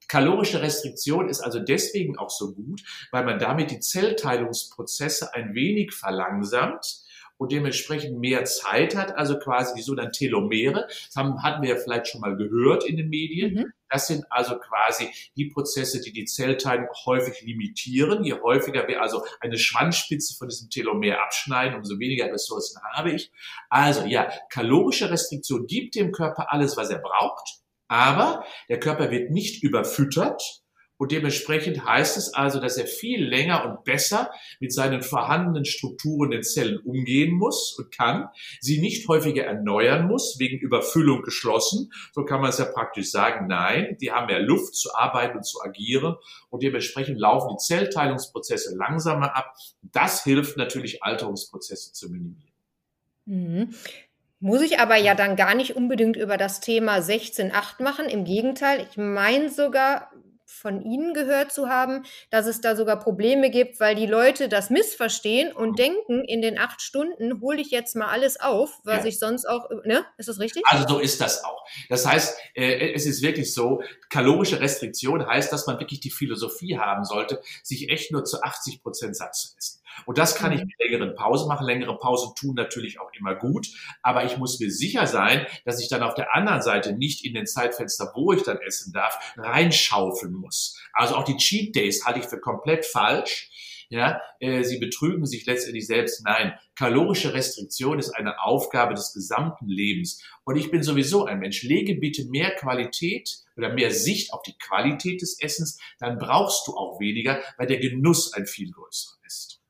Kalorische 0.07 0.61
Restriktion 0.61 1.29
ist 1.29 1.41
also 1.41 1.59
deswegen 1.59 2.17
auch 2.17 2.29
so 2.29 2.53
gut, 2.53 2.81
weil 3.11 3.25
man 3.25 3.39
damit 3.39 3.71
die 3.71 3.79
Zellteilungsprozesse 3.79 5.33
ein 5.33 5.53
wenig 5.53 5.93
verlangsamt 5.93 7.05
und 7.37 7.51
dementsprechend 7.51 8.19
mehr 8.19 8.45
Zeit 8.45 8.95
hat, 8.95 9.17
also 9.17 9.37
quasi 9.37 9.73
die 9.75 9.81
sogenannten 9.81 10.13
Telomere. 10.13 10.87
Das 10.87 11.15
haben, 11.15 11.43
hatten 11.43 11.61
wir 11.61 11.69
ja 11.69 11.75
vielleicht 11.75 12.07
schon 12.07 12.21
mal 12.21 12.35
gehört 12.37 12.85
in 12.85 12.97
den 12.97 13.09
Medien. 13.09 13.53
Mhm. 13.55 13.73
Das 13.89 14.07
sind 14.07 14.25
also 14.29 14.57
quasi 14.57 15.09
die 15.35 15.45
Prozesse, 15.45 16.01
die 16.01 16.11
die 16.11 16.25
Zellteilung 16.25 16.87
häufig 17.05 17.41
limitieren. 17.41 18.23
Je 18.23 18.33
häufiger 18.33 18.87
wir 18.87 19.01
also 19.01 19.23
eine 19.39 19.57
Schwanzspitze 19.57 20.35
von 20.35 20.47
diesem 20.47 20.69
Telomer 20.69 21.21
abschneiden, 21.21 21.77
umso 21.77 21.99
weniger 21.99 22.31
Ressourcen 22.31 22.81
habe 22.93 23.11
ich. 23.11 23.31
Also 23.69 24.05
ja, 24.05 24.29
kalorische 24.49 25.09
Restriktion 25.09 25.67
gibt 25.67 25.95
dem 25.95 26.11
Körper 26.11 26.51
alles, 26.51 26.77
was 26.77 26.89
er 26.89 26.99
braucht, 26.99 27.59
aber 27.87 28.45
der 28.69 28.79
Körper 28.79 29.11
wird 29.11 29.31
nicht 29.31 29.63
überfüttert. 29.63 30.41
Und 30.97 31.11
dementsprechend 31.11 31.83
heißt 31.83 32.15
es 32.15 32.33
also, 32.33 32.61
dass 32.61 32.77
er 32.77 32.87
viel 32.87 33.21
länger 33.21 33.65
und 33.65 33.83
besser 33.83 34.31
mit 34.61 34.73
seinen 34.73 35.01
vorhandenen 35.01 35.65
Strukturen 35.65 36.31
in 36.31 36.41
Zellen 36.41 36.77
umgehen 36.77 37.33
muss 37.33 37.75
und 37.77 37.91
kann, 37.91 38.29
sie 38.61 38.79
nicht 38.79 39.05
häufiger 39.09 39.43
erneuern 39.43 40.07
muss, 40.07 40.37
wegen 40.39 40.57
Überfüllung 40.57 41.21
geschlossen. 41.21 41.91
So 42.13 42.23
kann 42.23 42.39
man 42.39 42.49
es 42.49 42.59
ja 42.59 42.65
praktisch 42.65 43.11
sagen, 43.11 43.47
nein, 43.47 43.97
die 43.99 44.13
haben 44.13 44.27
mehr 44.27 44.39
Luft 44.39 44.75
zu 44.75 44.95
arbeiten 44.95 45.35
und 45.37 45.43
zu 45.43 45.61
agieren 45.61 46.15
und 46.49 46.63
dementsprechend 46.63 47.19
laufen 47.19 47.49
die 47.51 47.61
Zellteilungsprozesse 47.61 48.75
langsamer 48.77 49.35
ab. 49.35 49.53
Das 49.81 50.23
hilft 50.23 50.55
natürlich, 50.55 51.03
Alterungsprozesse 51.03 51.91
zu 51.91 52.09
minimieren. 52.09 52.53
Muss 54.45 54.61
ich 54.61 54.77
aber 54.79 54.95
ja 54.95 55.15
dann 55.15 55.35
gar 55.35 55.55
nicht 55.55 55.75
unbedingt 55.75 56.15
über 56.15 56.37
das 56.37 56.59
Thema 56.59 56.97
16.8 56.97 57.81
machen. 57.81 58.05
Im 58.05 58.25
Gegenteil, 58.25 58.85
ich 58.87 58.95
meine 58.95 59.49
sogar 59.49 60.11
von 60.65 60.81
Ihnen 60.81 61.13
gehört 61.13 61.51
zu 61.51 61.69
haben, 61.69 62.01
dass 62.31 62.47
es 62.47 62.59
da 62.59 62.75
sogar 62.75 62.99
Probleme 62.99 63.51
gibt, 63.51 63.79
weil 63.79 63.93
die 63.93 64.07
Leute 64.07 64.49
das 64.49 64.71
missverstehen 64.71 65.51
und 65.53 65.77
denken, 65.77 66.23
in 66.25 66.41
den 66.41 66.57
acht 66.57 66.81
Stunden 66.81 67.39
hole 67.39 67.61
ich 67.61 67.69
jetzt 67.69 67.95
mal 67.95 68.07
alles 68.07 68.39
auf, 68.39 68.71
was 68.83 69.03
Ja. 69.03 69.09
ich 69.09 69.19
sonst 69.19 69.45
auch, 69.47 69.69
ne? 69.83 70.03
Ist 70.17 70.27
das 70.27 70.39
richtig? 70.39 70.63
Also 70.65 70.87
so 70.87 70.99
ist 70.99 71.21
das 71.21 71.43
auch. 71.43 71.63
Das 71.87 72.07
heißt, 72.07 72.35
äh, 72.55 72.93
es 72.93 73.05
ist 73.05 73.21
wirklich 73.21 73.53
so, 73.53 73.83
kalorische 74.09 74.59
Restriktion 74.59 75.23
heißt, 75.27 75.53
dass 75.53 75.67
man 75.67 75.79
wirklich 75.79 75.99
die 75.99 76.09
Philosophie 76.09 76.79
haben 76.79 77.03
sollte, 77.03 77.41
sich 77.61 77.89
echt 77.89 78.11
nur 78.11 78.23
zu 78.25 78.41
80 78.41 78.81
Prozent 78.81 79.15
satt 79.15 79.35
zu 79.35 79.49
essen. 79.55 79.81
Und 80.05 80.17
das 80.17 80.35
kann 80.35 80.51
ich 80.51 80.59
Mhm. 80.61 80.67
mit 80.67 80.79
längeren 80.91 81.15
Pausen 81.15 81.47
machen. 81.47 81.65
Längere 81.65 81.97
Pausen 81.97 82.35
tun 82.35 82.53
natürlich 82.55 82.99
auch 82.99 83.09
immer 83.17 83.33
gut, 83.33 83.67
aber 84.01 84.25
ich 84.25 84.35
muss 84.37 84.59
mir 84.59 84.69
sicher 84.69 85.07
sein, 85.07 85.45
dass 85.63 85.79
ich 85.81 85.87
dann 85.87 86.03
auf 86.03 86.15
der 86.15 86.35
anderen 86.35 86.61
Seite 86.61 86.91
nicht 86.91 87.23
in 87.23 87.33
den 87.33 87.45
Zeitfenster, 87.45 88.11
wo 88.13 88.33
ich 88.33 88.43
dann 88.43 88.57
essen 88.57 88.91
darf, 88.91 89.17
reinschaufeln 89.37 90.33
muss. 90.33 90.54
Also 90.93 91.15
auch 91.15 91.23
die 91.23 91.37
Cheat 91.37 91.75
Days 91.75 92.05
halte 92.05 92.19
ich 92.19 92.25
für 92.25 92.39
komplett 92.39 92.85
falsch. 92.85 93.49
Ja, 93.89 94.19
äh, 94.39 94.63
sie 94.63 94.79
betrügen 94.79 95.25
sich 95.25 95.45
letztendlich 95.45 95.85
selbst. 95.85 96.23
Nein, 96.25 96.57
kalorische 96.75 97.33
Restriktion 97.33 97.99
ist 97.99 98.09
eine 98.09 98.41
Aufgabe 98.41 98.95
des 98.95 99.13
gesamten 99.13 99.67
Lebens. 99.67 100.23
Und 100.43 100.55
ich 100.55 100.71
bin 100.71 100.81
sowieso 100.81 101.25
ein 101.25 101.39
Mensch. 101.39 101.61
Lege 101.61 101.95
bitte 101.95 102.25
mehr 102.25 102.51
Qualität 102.55 103.45
oder 103.55 103.73
mehr 103.73 103.91
Sicht 103.91 104.33
auf 104.33 104.41
die 104.41 104.57
Qualität 104.57 105.21
des 105.21 105.39
Essens, 105.39 105.79
dann 105.99 106.17
brauchst 106.17 106.67
du 106.67 106.75
auch 106.75 106.99
weniger, 106.99 107.41
weil 107.57 107.67
der 107.67 107.79
Genuss 107.79 108.33
ein 108.33 108.45
viel 108.45 108.71
größerer 108.71 109.17
ist. 109.25 109.61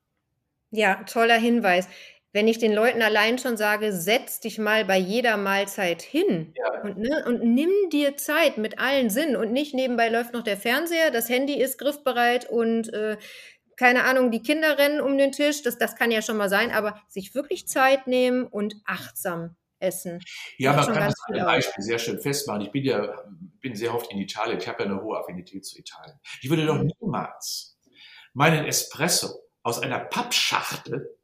Ja, 0.71 1.03
toller 1.03 1.37
Hinweis. 1.37 1.87
Wenn 2.35 2.49
ich 2.49 2.59
den 2.59 2.73
Leuten 2.73 3.01
allein 3.01 3.37
schon 3.39 3.55
sage, 3.55 3.93
setz 3.93 4.41
dich 4.41 4.57
mal 4.57 4.83
bei 4.83 4.97
jeder 4.97 5.37
Mahlzeit 5.37 6.01
hin 6.01 6.53
Ja. 6.57 6.81
und, 6.81 6.97
ne, 6.97 7.23
und 7.25 7.41
nimm 7.45 7.69
dir 7.93 8.17
Zeit 8.17 8.57
mit 8.57 8.77
allen 8.77 9.09
Sinnen 9.09 9.37
und 9.37 9.53
nicht 9.53 9.73
nebenbei 9.73 10.09
läuft 10.09 10.33
noch 10.33 10.43
der 10.43 10.57
Fernseher, 10.57 11.11
das 11.11 11.29
Handy 11.29 11.53
ist 11.53 11.77
griffbereit 11.77 12.49
und 12.49 12.91
äh, 12.93 13.15
keine 13.77 14.03
Ahnung, 14.03 14.31
die 14.31 14.41
Kinder 14.41 14.77
rennen 14.77 14.99
um 14.99 15.17
den 15.17 15.31
Tisch, 15.31 15.61
das, 15.63 15.77
das 15.77 15.95
kann 15.95 16.11
ja 16.11 16.21
schon 16.21 16.35
mal 16.35 16.49
sein, 16.49 16.71
aber 16.71 17.01
sich 17.07 17.33
wirklich 17.35 17.69
Zeit 17.69 18.05
nehmen 18.05 18.45
und 18.45 18.75
achtsam 18.85 19.55
essen. 19.79 20.21
Ja, 20.57 20.73
man 20.73 20.85
kann 20.87 21.05
das 21.07 21.15
an 21.27 21.35
einem. 21.35 21.45
Beispiel 21.45 21.83
sehr 21.85 21.99
schön 21.99 22.19
festmachen. 22.19 22.61
Ich 22.63 22.71
bin 22.71 22.83
ja 22.83 23.15
bin 23.61 23.75
sehr 23.75 23.95
oft 23.95 24.11
in 24.11 24.17
Italien. 24.19 24.57
Ich 24.59 24.67
habe 24.67 24.83
ja 24.83 24.89
eine 24.89 25.01
hohe 25.01 25.17
Affinität 25.17 25.65
zu 25.65 25.79
Italien. 25.79 26.19
Ich 26.41 26.49
würde 26.49 26.65
doch 26.65 26.79
Mhm. 26.79 26.91
niemals 26.99 27.79
meinen 28.33 28.65
Espresso 28.65 29.29
aus 29.63 29.79
einer 29.79 29.99
Pappschachtel 29.99 31.17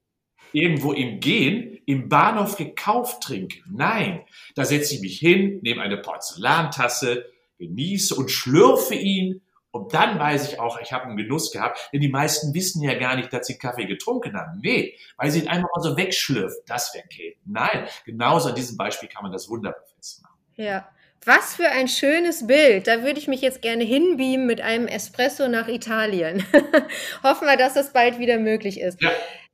irgendwo 0.53 0.93
im 0.93 1.19
Gehen 1.19 1.79
im 1.85 2.09
Bahnhof 2.09 2.57
gekauft 2.57 3.23
trinken. 3.23 3.63
Nein, 3.69 4.23
da 4.55 4.65
setze 4.65 4.95
ich 4.95 5.01
mich 5.01 5.19
hin, 5.19 5.59
nehme 5.61 5.81
eine 5.81 5.97
Porzellantasse, 5.97 7.25
genieße 7.57 8.15
und 8.15 8.31
schlürfe 8.31 8.95
ihn. 8.95 9.41
Und 9.71 9.93
dann 9.93 10.19
weiß 10.19 10.51
ich 10.51 10.59
auch, 10.59 10.79
ich 10.81 10.91
habe 10.91 11.05
einen 11.05 11.15
Genuss 11.15 11.51
gehabt, 11.51 11.89
denn 11.93 12.01
die 12.01 12.09
meisten 12.09 12.53
wissen 12.53 12.83
ja 12.83 12.93
gar 12.99 13.15
nicht, 13.15 13.31
dass 13.31 13.47
sie 13.47 13.57
Kaffee 13.57 13.85
getrunken 13.85 14.35
haben. 14.35 14.59
Nee, 14.61 14.95
weil 15.15 15.31
sie 15.31 15.39
ihn 15.39 15.47
einfach 15.47 15.69
mal 15.73 15.81
so 15.81 15.95
wegschlürfen. 15.95 16.61
Das 16.67 16.93
wäre 16.93 17.07
Käse. 17.07 17.37
Nein, 17.45 17.87
genauso 18.05 18.49
an 18.49 18.55
diesem 18.55 18.75
Beispiel 18.75 19.07
kann 19.07 19.23
man 19.23 19.31
das 19.31 19.47
wunderbar 19.47 19.83
festmachen. 19.95 20.35
Ja. 20.55 20.89
Was 21.23 21.53
für 21.53 21.69
ein 21.69 21.87
schönes 21.87 22.47
Bild. 22.47 22.87
Da 22.87 23.03
würde 23.03 23.19
ich 23.19 23.27
mich 23.27 23.41
jetzt 23.41 23.61
gerne 23.61 23.83
hinbeamen 23.83 24.47
mit 24.47 24.59
einem 24.59 24.87
Espresso 24.87 25.47
nach 25.47 25.67
Italien. 25.67 26.43
Hoffen 27.23 27.47
wir, 27.47 27.57
dass 27.57 27.75
das 27.75 27.93
bald 27.93 28.17
wieder 28.17 28.39
möglich 28.39 28.79
ist. 28.79 28.99
Ja. 29.01 29.11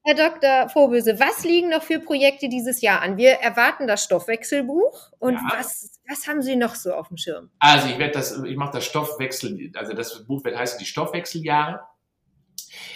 Herr 0.07 0.15
Dr. 0.15 0.69
Vorböse, 0.69 1.19
was 1.19 1.43
liegen 1.43 1.67
noch 1.67 1.83
für 1.83 1.99
Projekte 1.99 2.47
dieses 2.47 2.79
Jahr 2.79 3.01
an? 3.01 3.17
Wir 3.17 3.31
erwarten 3.31 3.87
das 3.87 4.05
Stoffwechselbuch 4.05 5.11
und 5.19 5.33
Ja. 5.33 5.41
was, 5.57 5.99
was 6.07 6.27
haben 6.27 6.41
Sie 6.41 6.55
noch 6.55 6.75
so 6.75 6.93
auf 6.93 7.09
dem 7.09 7.17
Schirm? 7.17 7.49
Also 7.59 7.89
ich 7.89 7.97
werde 7.97 8.13
das, 8.13 8.41
ich 8.41 8.55
mache 8.55 8.71
das 8.71 8.85
Stoffwechsel, 8.85 9.69
also 9.75 9.91
das 9.91 10.25
Buch 10.25 10.45
wird 10.45 10.57
heißen 10.57 10.79
die 10.79 10.85
Stoffwechseljahre. 10.85 11.81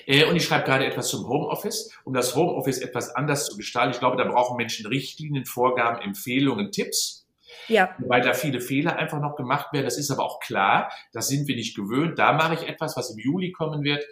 Äh, 0.05 0.23
Und 0.23 0.37
ich 0.37 0.45
schreibe 0.45 0.63
gerade 0.63 0.85
etwas 0.85 1.09
zum 1.09 1.27
Homeoffice, 1.27 1.91
um 2.05 2.13
das 2.13 2.33
Homeoffice 2.33 2.77
etwas 2.79 3.09
anders 3.13 3.45
zu 3.47 3.57
gestalten. 3.57 3.91
Ich 3.91 3.99
glaube, 3.99 4.15
da 4.15 4.23
brauchen 4.23 4.55
Menschen 4.55 4.85
Richtlinien, 4.85 5.43
Vorgaben, 5.45 6.01
Empfehlungen, 6.01 6.71
Tipps. 6.71 7.20
Ja. 7.67 7.95
Weil 7.99 8.21
da 8.21 8.33
viele 8.33 8.61
Fehler 8.61 8.95
einfach 8.97 9.19
noch 9.19 9.35
gemacht 9.35 9.73
werden. 9.73 9.85
Das 9.85 9.97
ist 9.97 10.11
aber 10.11 10.23
auch 10.23 10.39
klar. 10.39 10.91
Das 11.11 11.27
sind 11.27 11.47
wir 11.47 11.55
nicht 11.55 11.75
gewöhnt. 11.75 12.19
Da 12.19 12.33
mache 12.33 12.55
ich 12.55 12.67
etwas, 12.67 12.97
was 12.97 13.11
im 13.11 13.19
Juli 13.19 13.51
kommen 13.51 13.83
wird. 13.83 14.03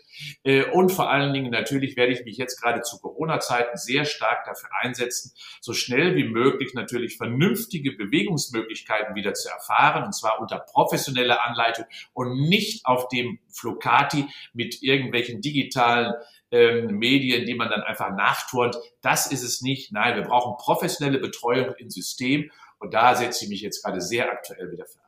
Äh, 0.44 0.64
und 0.66 0.92
vor 0.92 1.10
allen 1.10 1.34
Dingen 1.34 1.52
natürlich 1.52 1.96
werde 1.98 2.14
ich 2.14 2.26
mich 2.26 2.38
jetzt 2.38 2.62
gerade 2.62 2.82
zu 2.82 3.00
Corona-Zeiten 3.00 3.78
sehr 3.78 4.06
stark 4.06 4.46
dafür 4.46 4.70
einsetzen, 4.82 5.34
so 5.62 5.74
schnell 5.74 6.16
wie 6.16 6.26
möglich 6.26 6.74
natürlich 6.74 7.18
vernünftige 7.18 7.94
Bewegungsmöglichkeiten 7.94 9.16
wieder 9.16 9.34
zu 9.34 9.50
erfahren. 9.50 10.04
Und 10.04 10.14
zwar 10.14 10.40
unter 10.40 10.60
professioneller 10.60 11.46
Anleitung 11.46 11.86
und 12.14 12.50
nicht 12.50 12.86
auf 12.86 13.08
dem 13.08 13.40
Flocati 13.50 14.26
mit 14.54 14.82
irgendwelchen 14.82 15.42
digitalen 15.42 16.14
ähm, 16.52 16.98
Medien, 16.98 17.46
die 17.46 17.54
man 17.54 17.70
dann 17.70 17.82
einfach 17.82 18.12
nachturnt. 18.12 18.76
Das 19.02 19.32
ist 19.32 19.44
es 19.44 19.62
nicht. 19.62 19.92
Nein, 19.92 20.16
wir 20.16 20.24
brauchen 20.24 20.58
professionelle 20.58 21.20
Betreuung 21.20 21.76
im 21.78 21.90
System 21.90 22.50
und 22.80 22.94
da 22.94 23.16
setze 23.16 23.46
ich 23.46 23.50
mich 23.50 23.62
jetzt 23.62 23.84
gerade 23.84 24.02
sehr 24.02 24.32
aktuell 24.32 24.72
wieder 24.72 24.86
für 24.86 25.00
ein. 25.00 25.06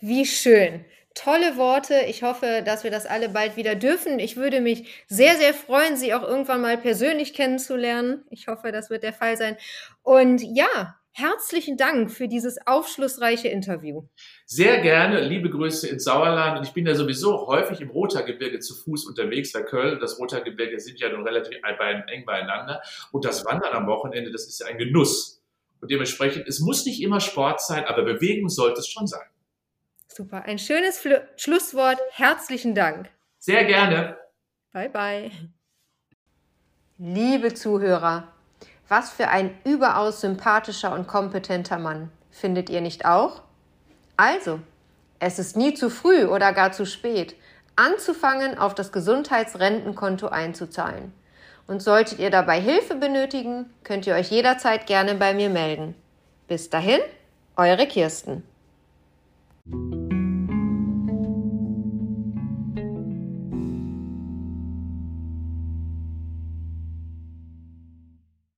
Wie 0.00 0.26
schön. 0.26 0.84
Tolle 1.14 1.56
Worte. 1.56 2.04
Ich 2.06 2.22
hoffe, 2.22 2.62
dass 2.64 2.84
wir 2.84 2.92
das 2.92 3.04
alle 3.04 3.28
bald 3.28 3.56
wieder 3.56 3.74
dürfen. 3.74 4.20
Ich 4.20 4.36
würde 4.36 4.60
mich 4.60 5.04
sehr, 5.08 5.34
sehr 5.36 5.52
freuen, 5.52 5.96
Sie 5.96 6.14
auch 6.14 6.22
irgendwann 6.22 6.60
mal 6.60 6.78
persönlich 6.78 7.34
kennenzulernen. 7.34 8.24
Ich 8.30 8.46
hoffe, 8.46 8.70
das 8.70 8.88
wird 8.88 9.02
der 9.02 9.12
Fall 9.12 9.36
sein. 9.36 9.56
Und 10.02 10.40
ja, 10.40 10.98
Herzlichen 11.18 11.76
Dank 11.76 12.12
für 12.12 12.28
dieses 12.28 12.64
aufschlussreiche 12.64 13.48
Interview. 13.48 14.04
Sehr 14.46 14.80
gerne. 14.82 15.20
Liebe 15.20 15.50
Grüße 15.50 15.88
ins 15.88 16.04
Sauerland. 16.04 16.58
Und 16.58 16.64
ich 16.64 16.72
bin 16.72 16.86
ja 16.86 16.94
sowieso 16.94 17.48
häufig 17.48 17.80
im 17.80 17.90
Rothaargebirge 17.90 18.60
zu 18.60 18.76
Fuß 18.76 19.04
unterwegs, 19.06 19.52
weil 19.52 19.64
Köln 19.64 19.94
und 19.94 20.00
das 20.00 20.20
Rothaargebirge 20.20 20.78
sind 20.78 21.00
ja 21.00 21.08
nun 21.08 21.26
relativ 21.26 21.56
eng 21.56 22.24
beieinander. 22.24 22.82
Und 23.10 23.24
das 23.24 23.44
Wandern 23.44 23.72
am 23.72 23.88
Wochenende, 23.88 24.30
das 24.30 24.46
ist 24.46 24.60
ja 24.60 24.66
ein 24.66 24.78
Genuss. 24.78 25.37
Und 25.80 25.90
dementsprechend, 25.90 26.48
es 26.48 26.60
muss 26.60 26.84
nicht 26.86 27.02
immer 27.02 27.20
Sport 27.20 27.60
sein, 27.60 27.84
aber 27.84 28.02
Bewegung 28.02 28.48
sollte 28.48 28.80
es 28.80 28.88
schon 28.88 29.06
sein. 29.06 29.26
Super. 30.08 30.42
Ein 30.44 30.58
schönes 30.58 30.98
Fl 30.98 31.28
Schlusswort. 31.36 31.98
Herzlichen 32.10 32.74
Dank. 32.74 33.08
Sehr 33.38 33.64
gerne. 33.64 34.18
Bye, 34.72 34.88
bye. 34.90 35.30
Liebe 36.98 37.54
Zuhörer, 37.54 38.32
was 38.88 39.10
für 39.10 39.28
ein 39.28 39.56
überaus 39.64 40.20
sympathischer 40.20 40.92
und 40.92 41.06
kompetenter 41.06 41.78
Mann. 41.78 42.10
Findet 42.30 42.70
ihr 42.70 42.80
nicht 42.80 43.04
auch? 43.04 43.42
Also, 44.16 44.60
es 45.20 45.38
ist 45.38 45.56
nie 45.56 45.74
zu 45.74 45.90
früh 45.90 46.24
oder 46.24 46.52
gar 46.52 46.72
zu 46.72 46.86
spät, 46.86 47.36
anzufangen, 47.76 48.58
auf 48.58 48.74
das 48.74 48.90
Gesundheitsrentenkonto 48.90 50.28
einzuzahlen. 50.28 51.12
Und 51.68 51.82
solltet 51.82 52.18
ihr 52.18 52.30
dabei 52.30 52.60
Hilfe 52.60 52.96
benötigen, 52.96 53.66
könnt 53.84 54.06
ihr 54.06 54.14
euch 54.14 54.30
jederzeit 54.30 54.86
gerne 54.86 55.14
bei 55.14 55.34
mir 55.34 55.50
melden. 55.50 55.94
Bis 56.48 56.70
dahin, 56.70 57.00
eure 57.56 57.86
Kirsten. 57.86 58.42